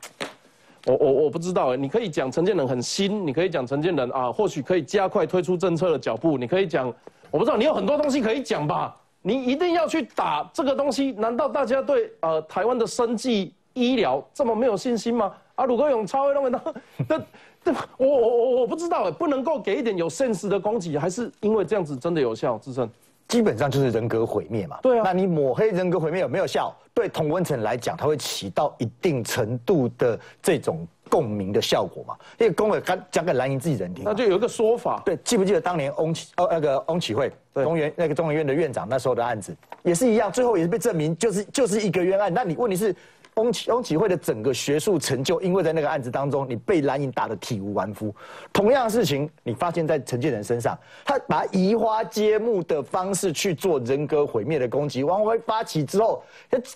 [0.87, 6.89] 我我我不知道哎，你可以讲陈建仁很新，你可以讲陈建仁啊，或许可以加快推出政策的脚步，你可以讲，
[7.31, 8.97] 我不知道你有很多东西可以讲吧？
[9.23, 11.13] 你一定要去打这个东西？
[11.13, 15.33] 难道大家对呃台湾的生计医疗这么没有信心吗？
[15.55, 16.59] 啊，鲁国勇超会认为他，
[17.09, 17.23] 这
[17.63, 22.57] 这我我我我不知道哎，不能够给一点有 sense 的攻击，还是因为这样子真的有效？
[22.59, 22.89] 志胜，
[23.29, 24.79] 基本上就是人格毁灭嘛。
[24.81, 26.75] 对啊，那你抹黑人格毁灭有没有效？
[26.95, 32.15] 对童文成来讲，他会起到一定程度的这种共鸣的效果嘛？
[32.39, 35.03] 因为公委刚讲给蓝营自己人听，那就有一个说法。
[35.05, 42.33] 对，记不记得当年翁启哦那个翁启惠中原那个中研院的院长那时候的案子也是一样，最后也是被证明就是就是一个冤案。
[42.33, 42.95] 那你问题是？
[43.35, 48.15] 翁启翁启慧的整个学术成就，因为在那个案子当中，你被蓝营打得体无完肤。
[48.53, 55.05] 同样的事情，你发现在陈建仁身上，他把移花接木的方式去做人格毁灭的攻击。
[55.05, 56.23] 王辉发起之后，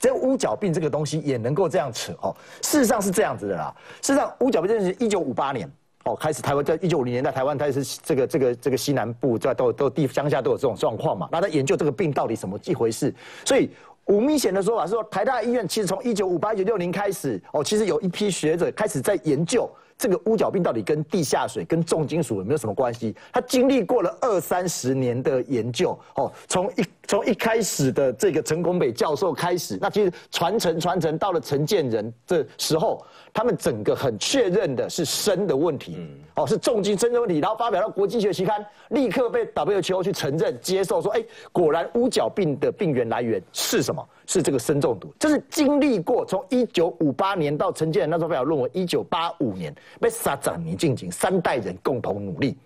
[0.00, 2.34] 这乌角病这个东西也能够这样扯哦。
[2.62, 3.74] 事实上是这样子的啦。
[4.00, 5.70] 事实上，乌角病这是一九五八年
[6.04, 11.28] 哦开始，台湾在一九五零年代，台湾它也是这个这个这个西南部在都都地乡下都有这种状况嘛。
[11.32, 13.12] 那他研究这个病到底什么一回事，
[13.44, 13.68] 所以。
[14.06, 23.14] 吴明显的说法是说，台大医院其实从一九五八、一九六零开始，哦，其实有一批学者开始在研究这个乌角病到底跟地下水、跟重金属有没有什么关系。
[23.32, 35.98] 他经历过了二三十年的研究，哦，从一从一开始的这个陈功北教授开始，那其实传承传承到了陈建仁的时候，他们整个很确认的是砷的问题，
[36.36, 44.06] 哦，是重金砷的问题，然后发表到国际学期刊，立刻被 WHO 去承认接受，说，哎，果然乌角病的病源来源是什么？
[44.26, 45.12] 是这个砷中毒。
[45.18, 52.56] 这是经历过从一九五八年到陈建仁那时候发表论文，一九八五年被杀长尼进行三代人共同努力，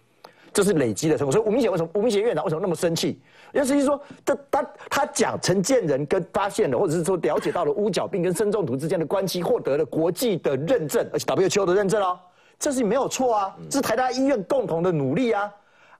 [0.52, 1.32] 这是累积的成果。
[1.32, 3.18] 所以吴明显为什么吴明显院长为什么那么生气？
[3.52, 12.18] 因为实际说，他他他讲陈建仁跟发现了，或者是说了解到了乌角病跟砷中毒之间的关系，获得了国际的认证，而且 WHO 的认证哦，
[12.58, 15.52] 这是没有错啊，这是台大医院共同的努力啊。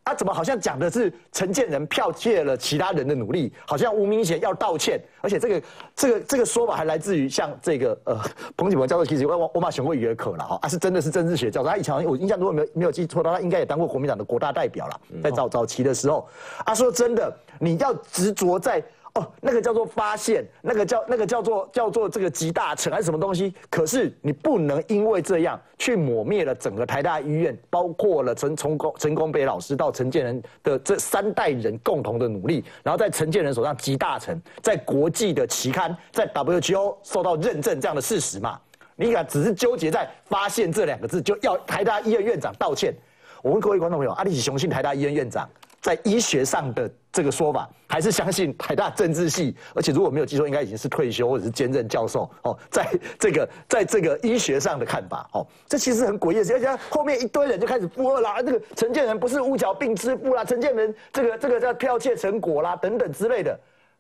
[0.09, 5.63] 他怎么好像讲的是陈建仁剽窃了其他人的努力，好像吴明贤要道歉，而且这个
[5.95, 8.19] 这个这个说法还来自于像这个呃
[8.57, 16.27] 彭启文教授，其实我我马选过语言课了哈，啊是真的是政治学教授，他以前我印象如果没有没有记错的话，他应该也当过国民党的国大代表了，在早早期的时候，
[16.65, 18.83] 他说真的，你要执着在。
[19.19, 23.53] 哦，那个叫做发现，那个叫那个叫做叫做这个集大成还是什么东西？
[23.69, 38.61] 可是你不能因为这样去抹灭了整个台大医院，包括了陈从功陈功北老师到陈建仁的这三代人共同的努力，然后在陈建仁手上集大成，在国际的期刊，在 WHO 受到认证这样的事实嘛？
[38.95, 42.95] 你敢只是纠结在发现这两个字，就要台大医院院长道歉？
[43.43, 45.49] 我问各位观众朋友，阿里喜雄信台大医院院长。
[45.89, 52.55] 在医学上的这个说法，还是相信台大政治系， 而且如果没有记错，应该已经是退休或者是兼任教授 哦。
[52.71, 52.87] 在
[53.19, 63.59] 这个在这个医学上的看法哦，这其实很诡异，而且后面一堆人就开始附和啦，这个陈建仁不是乌角病之父啦，陈建仁这个这个叫剽窃成果啦等等之类的。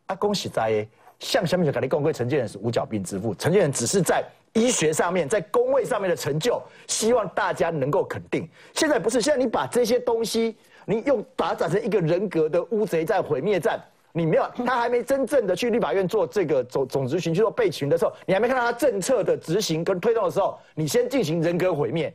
[0.08, 0.86] 啊，恭喜在
[1.20, 4.22] 向下面就肯定公会陈建仁是五角病之父，陈建仁只是在
[4.52, 8.46] 医学上面，在工位上面的成就，希望大家能够肯定。
[8.74, 10.54] 现在不是，现在你把这些东西。
[10.90, 13.78] 你用把它转成一个人格的乌贼在毁灭战，
[14.10, 22.10] 你没有，他还没真正的去立法院做这个总总执行去做备群的时候，你还没看到他政策的执行跟推动的时候，你先进行人格毁灭，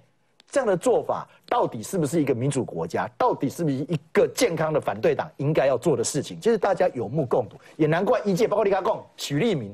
[0.50, 3.08] 这样的做法到底是不是一个民主国家？
[3.16, 6.42] 到底是不是一个健康的反对党应该要做的事情？
[6.42, 9.72] 其实大家有目共睹，也难怪一届包括李家共、许立明，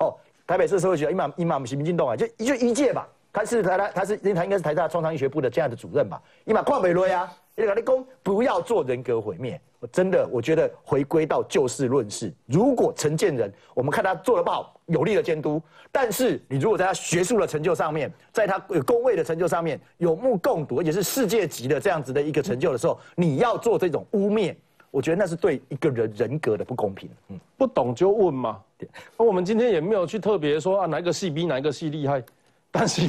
[0.00, 0.12] 哦，
[0.44, 3.06] 台北市社会学一马一马不是民进党啊，就就一届吧。
[3.32, 6.20] 他是台大，他是他应该是台大创伤医学部的这样的主任吧？
[6.44, 9.60] 你把跨北瑞啊，你跟你讲不要做人格毁灭。
[9.78, 12.30] 我真的我觉得回归到就事论事。
[12.44, 15.58] 如果陈建仁，我们看他做的不好，有力的监督；
[15.90, 24.54] 但是你如果在他学术的成就上面，在他有工位的成就上面有目共睹，而且是世界级的这样子的一个成就的时候，你要做这种污蔑，
[24.90, 27.08] 我觉得那是对一个人人格的不公平。
[27.28, 28.60] 嗯，不懂就问嘛。
[29.16, 32.22] 那我们今天也没有去特别说啊，哪一个系比哪一个系厉害。
[32.72, 33.02] 但是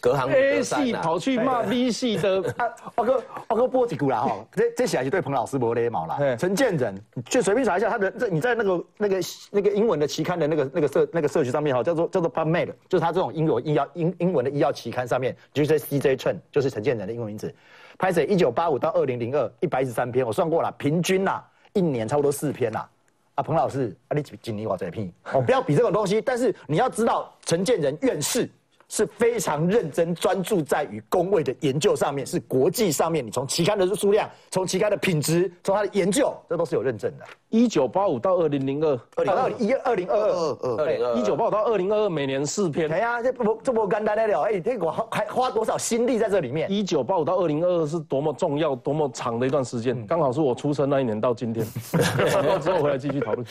[0.00, 2.42] 隔行 A 系跑去骂 B 系的，
[2.96, 6.18] 我哥我哥播几股啦哈，这这写是对彭老师没礼貌啦。
[6.36, 6.94] 陈建仁，
[7.26, 17.54] 就随便查一下他的，这你在那个那个那个英文的期刊的那个那个社那个社区上面哈，叫做叫做 PubMed，就是他这种英文医药英英文的医药期刊上面，就是在 CJ Chen，就是陈建仁的英文名字。
[17.98, 21.42] 拍摄一九八五到二零零二，一百一十三篇，我算过了，平均啦
[21.72, 22.88] 一年差不多四篇啦。
[23.36, 28.50] 啊，彭老师，啊你今年我这篇，哦不要比这种东西，但是你要知道陈建仁院士。
[28.88, 37.24] 是非常认真专注在于工位的研究上面，是国际上面，你从期刊的数量，从期刊的品质，从它的研究，这都是有认证的。
[37.48, 42.90] 一九八五到二零零二，二零二一二零二二二零二一九八五到二零二二，每年四篇。
[42.92, 46.70] 哎呀，这不这不简单的了，哎，这我还花多少心力在这里面？
[46.70, 51.66] 一九八五到二零二二是多么重要、多么长的一段时间，刚好是我出生那一年到今天。
[52.60, 53.46] 之后回来继续讨论。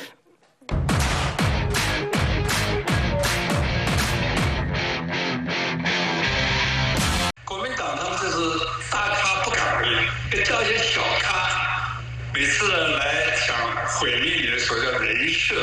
[12.36, 13.56] 每次来想
[13.98, 15.56] 毁灭你的所叫人设，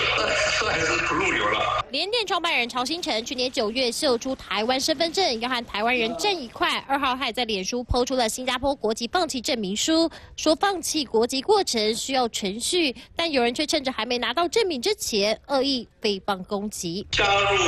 [0.58, 1.84] 这还是不入流了。
[1.90, 6.82] 联电创办人曹新成去年九月秀出台湾身份证，要和台湾人挣一块。
[6.88, 17.06] 二号还在脸书抛出了新加坡国籍放弃证明书，说放弃国籍过程需要程序，但有人却趁着还没拿到证明之前，恶意诽谤攻击。
[17.10, 17.58] 加入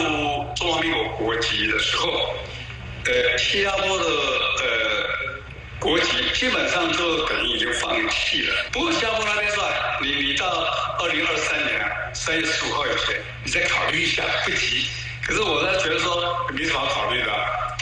[0.56, 2.08] 中华民国国籍的时候，
[3.04, 4.83] 呃，新加坡的呃。
[5.84, 8.54] 国籍基本上就等于已经放弃了。
[8.72, 9.62] 不过新加坡那边说，
[10.00, 10.48] 你你到
[10.98, 11.78] 二零二三年
[12.14, 14.86] 三月十五号以前，你再考虑一下，不急。
[15.24, 16.16] 可是我呢觉得说
[16.52, 17.32] 没什么好考虑的。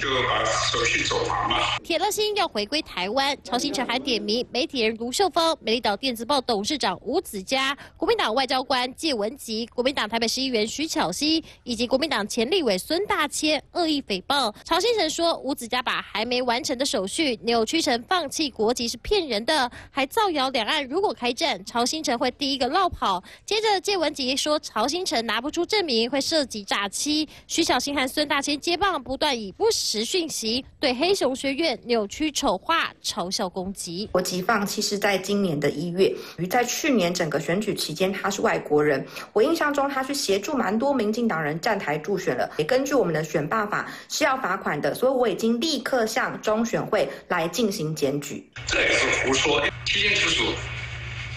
[0.02, 1.58] 就把手续走完嘛。
[1.84, 14.52] 铁了心要回归台湾，曹新成还点名媒体人卢秀芳、美丽岛电子报董事长吴子嘉、国民党外交官谢文吉、国民党台北市议员徐巧芯以及国民党前立委孙大千恶意诽谤。
[14.64, 23.22] 曹新成说，吴子嘉把还没完成的手续扭曲成放弃国籍是骗人的，还造谣两岸如果开战，曹新成会第一个落跑。
[23.46, 27.28] 接着谢文吉说，曹新成拿不出证明会涉及诈欺。
[27.46, 29.92] 徐小新和孙大千接棒，不断以不实。
[29.92, 34.08] 实讯息对黑熊学院扭曲丑化、嘲笑攻击。
[34.10, 39.06] 国籍放弃是在今年的一月，于在去年整个选举期间，他是外国人。
[39.34, 42.50] 我印象中，他是协助蛮多民进党人站台助选了。
[42.56, 48.50] 也根据我们的选罢法是要罚款的，所以我已经立刻向中选会来进行检举。
[48.66, 50.44] 这也是胡说，清清楚楚，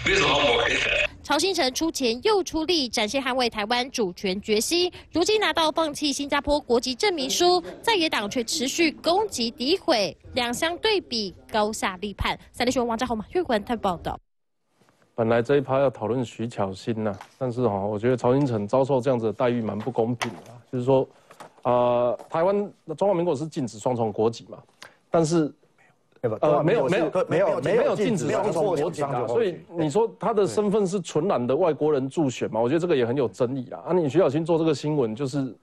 [0.05, 1.14] 没什么好抹黑的。
[1.25, 4.91] 曹新成出钱又出力，展现捍卫台湾主权决心。
[5.11, 12.39] 如今拿到放弃新加坡国籍证明书，在野党却持续攻击诋毁，两相对比，高下立判。
[12.51, 14.19] 三立新闻王家宏、马玉文台报道。
[15.15, 20.51] 本来这一趴要讨论徐巧芯呐，但是哈，我觉得曹新成遭受这样子的待遇蛮不公平的。
[20.71, 21.07] 就是说，
[21.63, 22.55] 呃，台湾
[22.95, 24.59] 中华民国是禁止双重国籍嘛，
[25.09, 25.51] 但是。
[26.41, 32.59] 呃，没有没有没有没有禁止双重国籍啊，所以你说他的身份是纯然的外国人助选嘛？
[32.59, 33.83] 我觉得这个也很有争议啊。
[33.87, 35.53] 啊，你徐小新做这个新闻，就是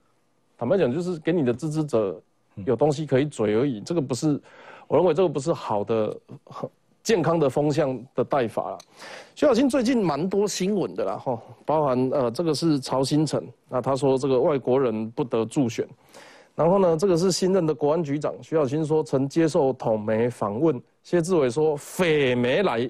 [0.57, 2.21] 坦白讲，就是给你的支持者
[2.65, 3.81] 有东西可以嘴而已。
[3.81, 4.39] 这个不是，
[4.87, 6.15] 我认为这个不是好的、
[7.01, 8.77] 健康的风向的带法了。
[9.35, 15.87] 徐小新最近蛮多新闻的啦，哈，包含呃，这个是曹新成，那他说这个外国人不得助选。
[16.55, 22.87] 然后呢，这个是新任的国安局长徐小清说，曾接受统媒访问，谢志伟说，匪媒来，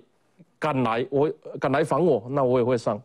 [0.59, 3.01] 敢来我敢来访我，那我也会上。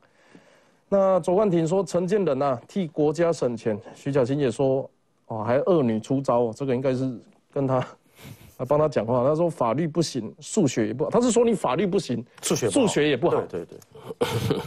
[0.89, 3.79] 那左冠廷说，陈建仁啊，替国家省钱。
[3.95, 4.91] 徐小清也说，
[5.27, 7.17] 哦，还恶女出招，这个应该是
[7.53, 7.79] 跟他，
[8.59, 9.23] 来帮他讲话。
[9.23, 11.11] 他说法律不行，数学也不好。
[11.11, 13.41] 他是说你法律不行，数学数学也不好。
[13.43, 14.59] 对对对。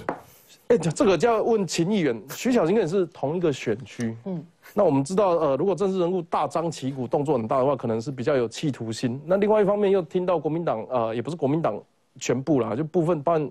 [0.69, 4.15] 哎，这个叫问秦议员，徐小新跟你是同一个选区。
[4.23, 4.41] 嗯。
[4.73, 9.21] 那我们知道，呃，如果政治人物大张旗鼓、动作很大的话，可能是比较有企图心。
[9.25, 11.77] 那另外一方面，又听到国民党，呃，也不是国民党
[12.19, 13.41] 全部啦，就部分办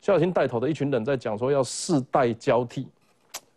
[0.00, 2.86] 徐小新带头的一群人在讲说要世代交替。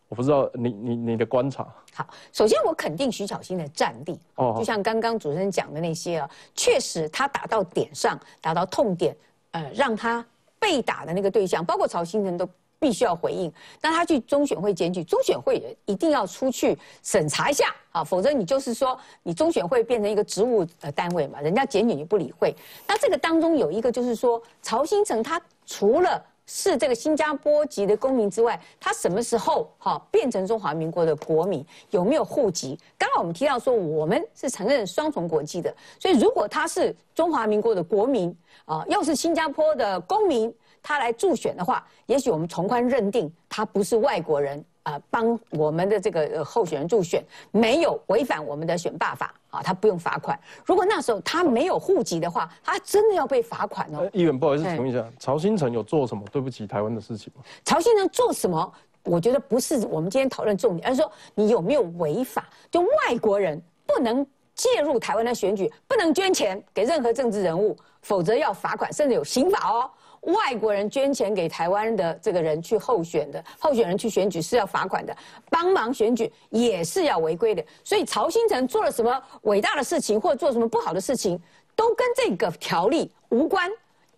[0.08, 1.68] 我不知道你你你的观察。
[1.94, 9.16] 好，首先我肯定徐小新的战力，哦，就像刚刚主持人讲的那些啊，确实他打到点上，打到痛点，
[9.52, 10.26] 呃，让他
[10.58, 12.50] 被打的那个对象，包括曹新成都。
[12.80, 13.52] 必须要回应。
[13.82, 22.56] 那他去中选会检举，中选会也一定要出去审查一下啊，否则你就是说你中选会变成一个职务呃单位嘛，人家检举你不理会。
[22.88, 31.64] 那这个当中有一个就是说，曹新成他除了是这个新加坡籍的公民之外，他什么时候哈变成中华民国的国民？
[31.92, 32.76] 有没有户籍？
[32.98, 40.52] 刚刚我们提到说，我们是承认双重国籍的，所以如果他是中华民国的国民啊，又是新加坡的公民，
[40.82, 44.64] 他来助选的话，也许我们从宽认定他不是外国人。
[44.84, 50.40] 啊，帮我们的这个候选人助选，没有违反我们的选罢法啊，他不用罚款。
[50.66, 54.10] 如果那时候他没有户籍的话，他真的要被罚款哦。
[54.14, 57.44] 议员，不好意思，请问一下，曹新成有做什么对不起台湾的事情吗？
[57.66, 58.74] 曹新成做什么？
[59.04, 62.50] 我觉得不是我们今天讨论重点，而是说你有没有违法？
[62.72, 64.26] 就外国人不能
[64.56, 69.92] 介入台湾的选举，不能捐钱给任何政治人物，否则要罚款，甚至有刑法哦。
[70.22, 75.16] 外国人捐钱给台湾的这个人去候选的候选人去选举是要罚款的，
[75.50, 77.64] 帮忙选举也是要违规的。
[77.84, 81.40] 所以曹新成做了什么伟大的事情，或做什么不好的事情，
[81.76, 83.70] 都跟这个条例无关，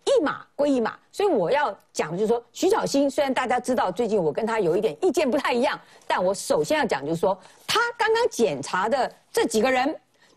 [0.04, 0.98] 一码归一码。
[1.12, 9.94] 所以我要讲的就是说，徐小新虽然大家知道最近我跟他有一点意见不太一样，但我首先要讲就是说，他刚刚检查的这几个人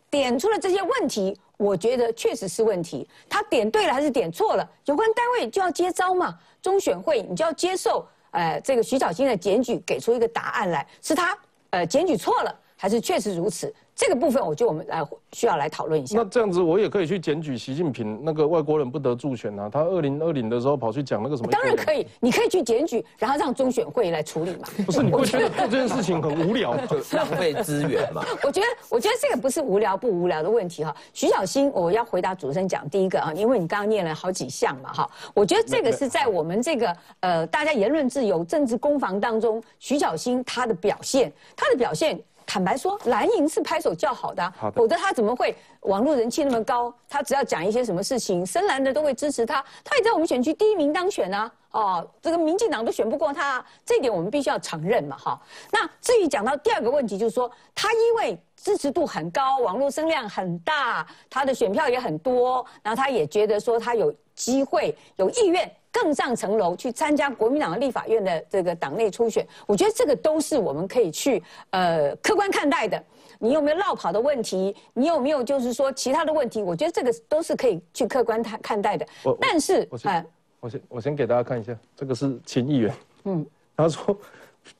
[0.09, 1.39] 点出了这些问题。
[1.57, 4.69] 我觉得确实是问题，他点对了还是点错了？
[4.85, 11.37] 有关单位就要接招嘛，中选会你就要接受，呃，这个徐小新的检举，给出一个答案来，是他
[11.69, 13.73] 呃检举错了，还是确实如此？
[13.95, 16.17] 这个部分，我觉得我们来需要来讨论一下。
[16.17, 19.69] 那这样子，我也可以去检举习近平那个外国人不得助选啊。
[19.71, 21.49] 他二零二零的时候跑去讲那个什么？
[21.49, 24.67] 当然可以，你可以去检举，然后让中选会来处理嘛。
[24.85, 28.21] 不是，你会觉得做这件事情很无聊，就 浪费资源嘛？
[28.43, 30.93] 我觉得，我觉得这个不是无聊不无聊的问题哈。
[31.13, 35.09] 徐小新，我要回答主持人讲第一个啊，因为你刚刚念了好几项嘛哈。
[35.33, 42.19] 我觉得这个是在我们这个呃大家言论自由、政治攻防当中，徐小新他的表现，他的表现。
[42.45, 46.93] 坦白说，蓝营是拍手叫好的，否则他怎么会网络人气那么高？
[47.09, 49.63] 他只要讲一些什么事情，深蓝的都会支持他。
[49.83, 51.51] 他也在我们选区第一名当选啊！
[51.71, 55.17] 哦，这个民进党都选不过他，这点我们必须要承认嘛！
[55.17, 55.41] 哈。
[55.71, 65.69] 那至于讲到第二个问题，就是说他因为支持度很高，网络声量很大，他的选票也很多，然后他也觉得说他有机会、有意愿。
[65.95, 73.01] 更上层楼去参加国民党的立法院的这个党内初选，我觉得这个都是我们可以去呃客观看待的。
[73.39, 74.75] 你有没有绕跑的问题？
[74.93, 76.61] 你有没有就是说其他的问题？
[76.61, 79.07] 我觉得这个都是可以去客观看看待的。
[79.39, 80.25] 但是，哎，
[80.59, 82.93] 我先我先给大家看一下，这个是秦议员，
[83.23, 83.45] 嗯，
[83.77, 84.17] 他说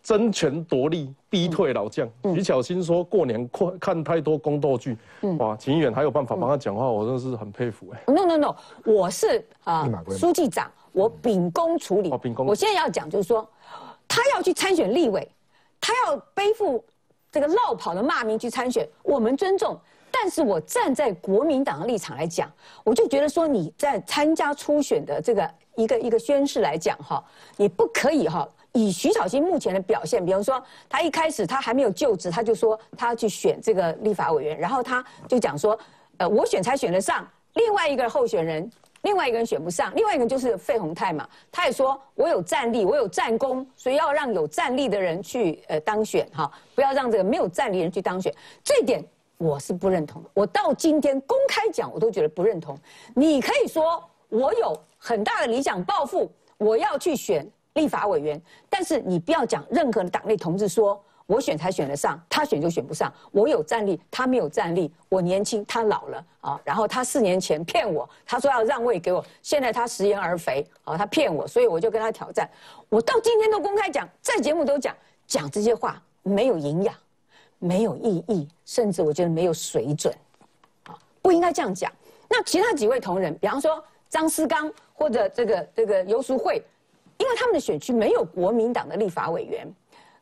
[0.04, 2.10] 争权夺利逼退老将。
[2.34, 4.98] 徐巧芯说过年看看太多宫斗剧，
[5.40, 8.04] 哇，秦议员还有办法帮他讲话，我真的是很佩服哎。
[8.14, 10.70] No No No，我是啊书记长。
[10.96, 12.10] 我秉公处理。
[12.38, 13.48] 我现在要讲就是说，
[14.08, 15.30] 他要去参选立委，
[15.82, 16.84] 他要背负
[17.30, 19.78] 这个绕跑的骂名去参选，我们尊重。
[20.10, 22.50] 但是我站在国民党的立场来讲，
[22.86, 27.22] 我就觉得说你在参加初选的这个一个一个宣誓来讲哈，
[27.58, 35.78] 你不可以哈，以徐小新目前的表现，比方说他一开始他还没有就职，他就说他要去选这个立法委员，然后他就讲说，
[36.20, 38.72] 呃，我选才选得上，另外一个候选人。
[39.06, 41.30] 另外一个人选不上，另外一个人就是费鸿泰嘛。
[41.52, 48.34] 他也说我有战力，我有战功，所以要让有战力的人去呃当选哈，不要让这个没有战力的人去当选。
[48.64, 49.06] 这点
[49.38, 50.30] 我是不认同的。
[50.34, 52.76] 我到今天公开讲，我都觉得不认同。
[53.14, 61.00] 你可以说我有很大的理想抱负，我要去选立法委员，但是你不要讲任何的党内同志说。
[61.28, 63.12] 我选才选得上，他选就选不上。
[63.32, 64.92] 我有战力，他没有战力。
[65.10, 66.62] 我年轻，他老了啊。
[66.64, 72.48] 然后他四年前骗我，他说要让位给我，现在他食言而肥啊，他骗我，所以我就跟他挑战。
[72.90, 74.96] 我到今天都公开讲，在节目都讲，
[75.26, 76.94] 讲这些话没有营养，
[77.58, 80.14] 没有意义，甚至我觉得没有水准，
[80.84, 81.92] 啊，不应该这样讲。
[82.30, 86.64] 那其他几位同仁，比方说张思刚或者这个这个游淑慧，
[87.18, 89.68] 因为他们的选区没有国民党的立法委员。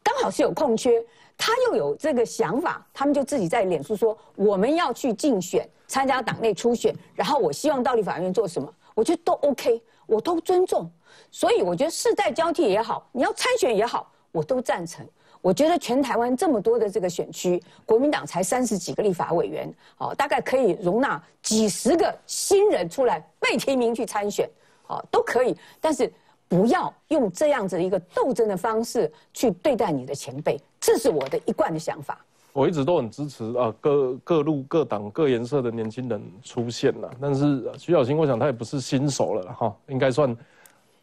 [0.03, 1.01] 刚好是有空缺，
[1.37, 10.91] 他又有这个想法，他们就自己在脸书说我们要去竞选，参加党内初选，然后我希望到立法院做什么，我觉得都 OK，我都尊重。
[11.31, 15.07] 所以我觉得世代交替也好，你要参选也好，我都赞成。
[15.41, 24.49] 我觉得全台湾这么多的这个选区，国民党才三十几个立法委员，哦，大概可以容纳几十个新人出来被提名去参选，
[24.87, 25.55] 哦，都可以。
[25.79, 26.11] 但是。
[26.53, 32.23] 不要用这样子一个斗争的方式去对待你的前辈，这是我的一贯的想法。
[32.51, 37.11] 我一直都很支持啊，各各路各党各颜色的年轻人出现了。
[37.19, 40.37] 但是徐小新，我想他也不是新手了哈，应该算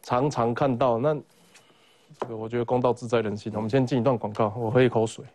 [0.01, 0.97] 常常看到。
[0.97, 1.13] 那
[2.17, 3.51] 这个我觉得公道自在人心。
[3.53, 5.25] 我们先进一段广告，我喝一口水。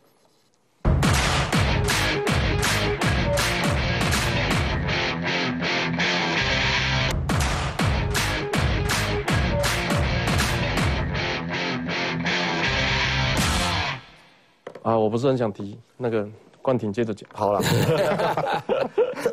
[14.87, 16.25] 啊，我不是很想提那个
[16.63, 17.61] 冠廷，接着讲好了。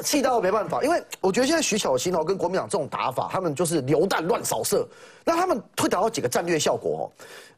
[0.01, 4.87] 气到没办法，因为我觉得现在徐小新哦跟国民党这种打法，他们就是流弹乱扫射，
[5.23, 7.03] 那他们会达到几个战略效果哦。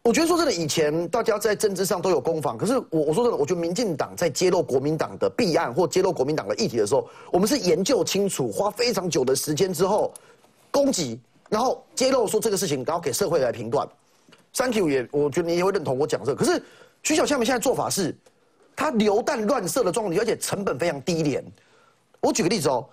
[0.02, 10.14] 我觉得说真的，以前大家在政治上都有攻防，可是我我说真的，我觉得民进党在揭露国民党的弊案或揭露国民党的议题的时候，我们是研究清楚，花非常久的时间之后
[10.70, 11.18] 攻击，
[11.48, 13.88] 然后揭露说这个事情，然后给社会来评断。
[14.54, 16.62] Thank you 也，我觉得你也会认同我讲这个，可是。
[17.06, 18.14] 徐小新他们现在做法是，
[18.76, 21.45] 他流弹乱射的状况，而且成本非常低廉。
[22.20, 22.89] 我举个例子哦，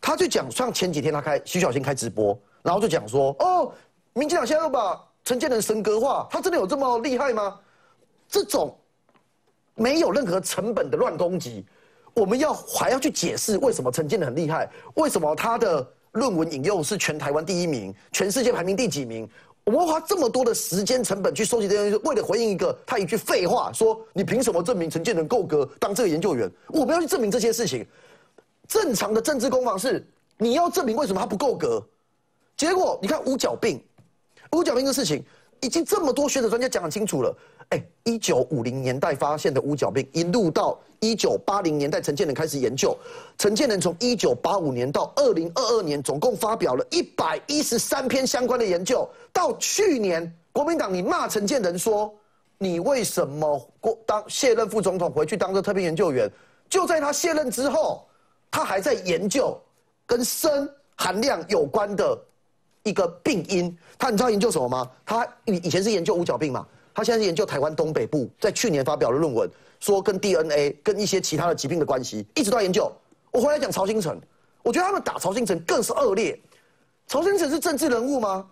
[0.00, 3.70] 他就讲，像前几天他开徐小新开直播，然后就讲说，哦，
[4.14, 7.60] 民进党现在要把陈建仁神格化，他真的有这么厉害吗？
[8.30, 8.74] 这种
[9.74, 11.66] 没有任何成本的乱攻击，
[12.14, 19.28] 我们要还要去解释为什么陈建仁很厉害，为什么他的论文引用是全台湾第一名，全世界排名第几名？
[19.70, 26.50] 我们花这么多的时间成本去收集这些东西，为了回应一个他一句废话，说你凭什么证明陈建仁够格当这个研究员？
[26.68, 27.86] 我们要去证明这些事情。
[28.66, 30.04] 正常的政治攻防是
[30.38, 31.80] 你要证明为什么他不够格。
[32.56, 33.80] 结果你看五角病，
[34.52, 35.24] 五角病的事情
[35.60, 37.36] 已经这么多学者专家讲清楚了。
[37.70, 42.96] 哎，一九五零年代发现的五角病，一路到一九八零年代，陈建仁开始研究。
[43.38, 49.08] 陈建仁从一九八五年到二零二二年，总共发表了一百一十三篇相关的研究。
[49.32, 52.12] 到去年，国民党你骂陈建仁说，
[52.58, 56.28] 你为什么过当卸任副总统回去当这特别研究员？
[56.68, 58.04] 就在他卸任之后，
[58.50, 59.56] 他还在研究
[60.06, 62.18] 跟砷含量有关的
[62.82, 63.78] 一个病因。
[63.96, 64.90] 他你知道研究什么吗？
[65.06, 66.66] 他以以前是研究五角病嘛。
[67.00, 72.92] 他现在是研究台湾东北部，在去年发表了论文，说跟 DNA 跟一些其他的疾病的关系，一直都在研究。
[73.30, 74.20] 我回来讲曹新成，
[74.62, 76.38] 我觉得他们打曹新成更是恶劣。
[77.06, 78.46] 曹新成是政治人物吗？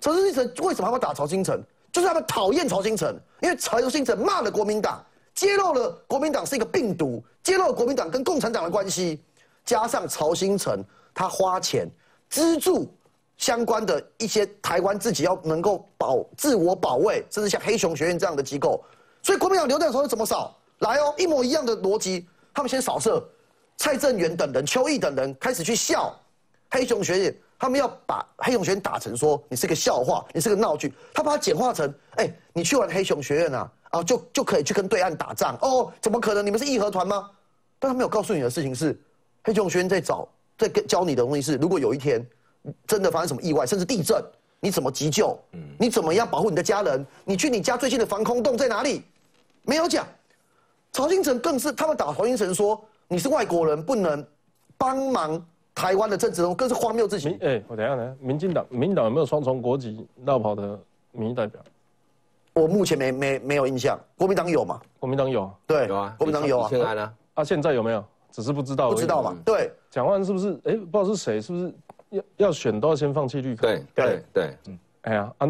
[0.00, 1.60] 曹新成为什么他们打曹新成？
[1.90, 3.12] 就是他们讨厌曹新成，
[3.42, 9.20] 因为曹新成骂了国民党，揭露了国民党是一个病毒，揭露了国民党跟共产党的关系，
[9.64, 10.80] 加上曹新成
[11.12, 11.90] 他花钱
[12.28, 12.88] 资助。
[13.40, 18.84] 相关的一些台湾自己要能够保自我保卫，甚至像黑熊学院这样的机构，
[19.22, 20.54] 所以国民党流弹的时候怎么扫？
[20.80, 23.26] 来哦，一模一样的逻辑，他们先扫射
[23.78, 26.14] 蔡正元等人、邱毅等人，开始去笑
[26.70, 35.90] 黑熊学院，他们要把黑熊学院打成说你是个笑话，你是个闹剧，他把它简化成，哎，你去完黑熊学院啊，啊就就可以去跟对岸打仗哦？
[36.02, 36.44] 怎么可能？
[36.44, 37.30] 你们是义和团吗？
[37.78, 39.00] 但他没有告诉你的事情是，
[39.44, 40.28] 黑熊学院在找
[40.58, 42.22] 在教你的东西是，如果有一天。
[42.86, 44.22] 真的发生什么意外，甚至地震，
[44.60, 45.38] 你怎么急救？
[45.52, 47.06] 嗯你怎么样保护你的家人？
[47.24, 49.02] 你去你家最近的防空洞在哪里？
[49.62, 50.06] 没有讲。
[50.92, 54.26] 曹新成更是他们打曹新成说你是外国人，不能
[54.76, 55.42] 帮忙
[55.74, 57.30] 台湾的政治人物，更是荒谬至极。
[57.40, 58.16] 哎，我等下呢？
[58.20, 60.78] 民进党、民党有没有双重国籍绕跑的
[61.12, 61.60] 民意代表？
[62.52, 63.98] 我目前没没没有印象。
[64.18, 64.80] 国民党有吗？
[64.98, 66.14] 国民党有，对，有啊。
[66.18, 66.68] 国民党有啊。
[66.68, 67.12] 现在呢？
[67.34, 68.04] 啊，现在有没有？
[68.32, 68.90] 只是不知道。
[68.90, 69.34] 不知道嘛？
[69.44, 69.72] 对。
[69.90, 70.60] 蒋万是不是？
[70.64, 71.40] 哎，不知道是谁？
[71.40, 71.74] 是不是？
[72.10, 73.62] 要要选都要先放弃绿卡。
[73.62, 75.46] 对对对，嗯，哎呀啊，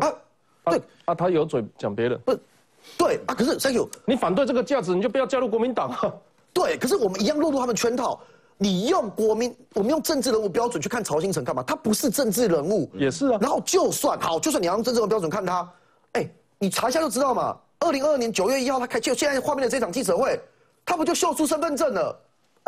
[0.65, 2.35] 对啊，他有嘴讲别的，不，
[2.97, 6.15] 对啊，可是 Thank you，你反对这个价值，你就不要加入国民党啊。
[6.53, 8.21] 对，可是我们一样落入他们圈套。
[8.63, 11.63] 你用国民，我们用政治人物标准去看曹新成干嘛？
[11.63, 13.39] 他不是政治人物，也是啊。
[13.41, 15.73] 然后就算好，就算你要用政治人物标准看他，
[16.13, 17.57] 哎，你查一下就知道嘛。
[17.79, 20.39] 二零二二年九月一号，他开就现在画面的这场记者会，
[20.85, 22.21] 他不就秀出身份证了？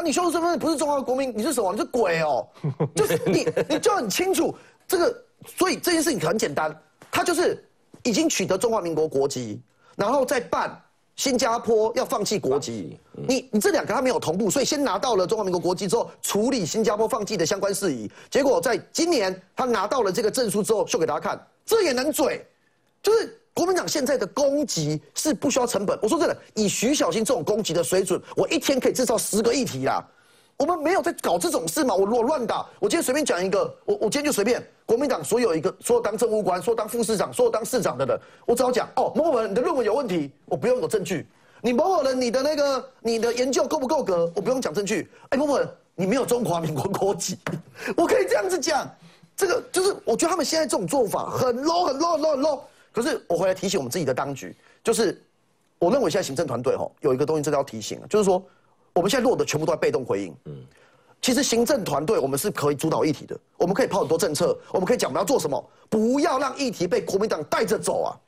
[0.02, 1.72] 啊，你秀出身份证不是中华国民，你是什么？
[1.72, 2.44] 你是鬼哦！
[2.96, 4.52] 就是你，你就很清楚
[4.88, 5.24] 这个，
[5.56, 6.76] 所以这件事情很简单，
[7.10, 7.64] 他就是
[8.02, 9.62] 已经取得中华民国国籍，
[9.94, 10.76] 然后再办
[11.14, 12.98] 新加坡要放弃国籍。
[13.12, 18.10] 你你这两个他没有同步，所以先拿到了中华民国国籍之后，处理新加坡放弃的相关事宜。
[18.28, 22.44] 结果在今年他拿到了这个证书之后，秀给大家看，这也能嘴，
[23.00, 23.38] 就是。
[23.54, 25.98] 国民党现在的攻击是不需要成本。
[26.02, 30.02] 我说真的，以徐小新这种攻击的水准，我一天可以制造十个议题啦。
[30.56, 31.94] 我们没有在搞这种事嘛？
[31.94, 34.64] 我我乱打，我今天随便讲一个，我我今天就随便。
[34.86, 41.26] 国民党所有一个说当政务官、说当副市长、说当市长的人，我只要讲哦，某某人你的论文有问题，我不用有证据。
[41.60, 45.10] 你某某人你的那个你的研究够不够格，我不用讲证据。
[45.30, 47.38] 哎，某某人你没有中华民国国籍，
[47.96, 48.88] 我可以这样子讲。
[49.34, 52.60] 这个就是我觉得他们现在这种做法很 low 很 low 很 low 很 low。
[52.92, 55.20] 可是我回来提醒我们自己的当局，就是
[55.78, 58.44] 我认为现在行政团队吼有一个东西真的要提醒就是说
[58.92, 60.36] 我们现在落的全部都在被动回应。
[60.44, 60.54] 嗯，
[61.20, 68.12] 其实行政团队我们是可以主导议题的，我们可以抛很多政策，我们可以讲我们要做什么，不要让议题被国民党带着走啊。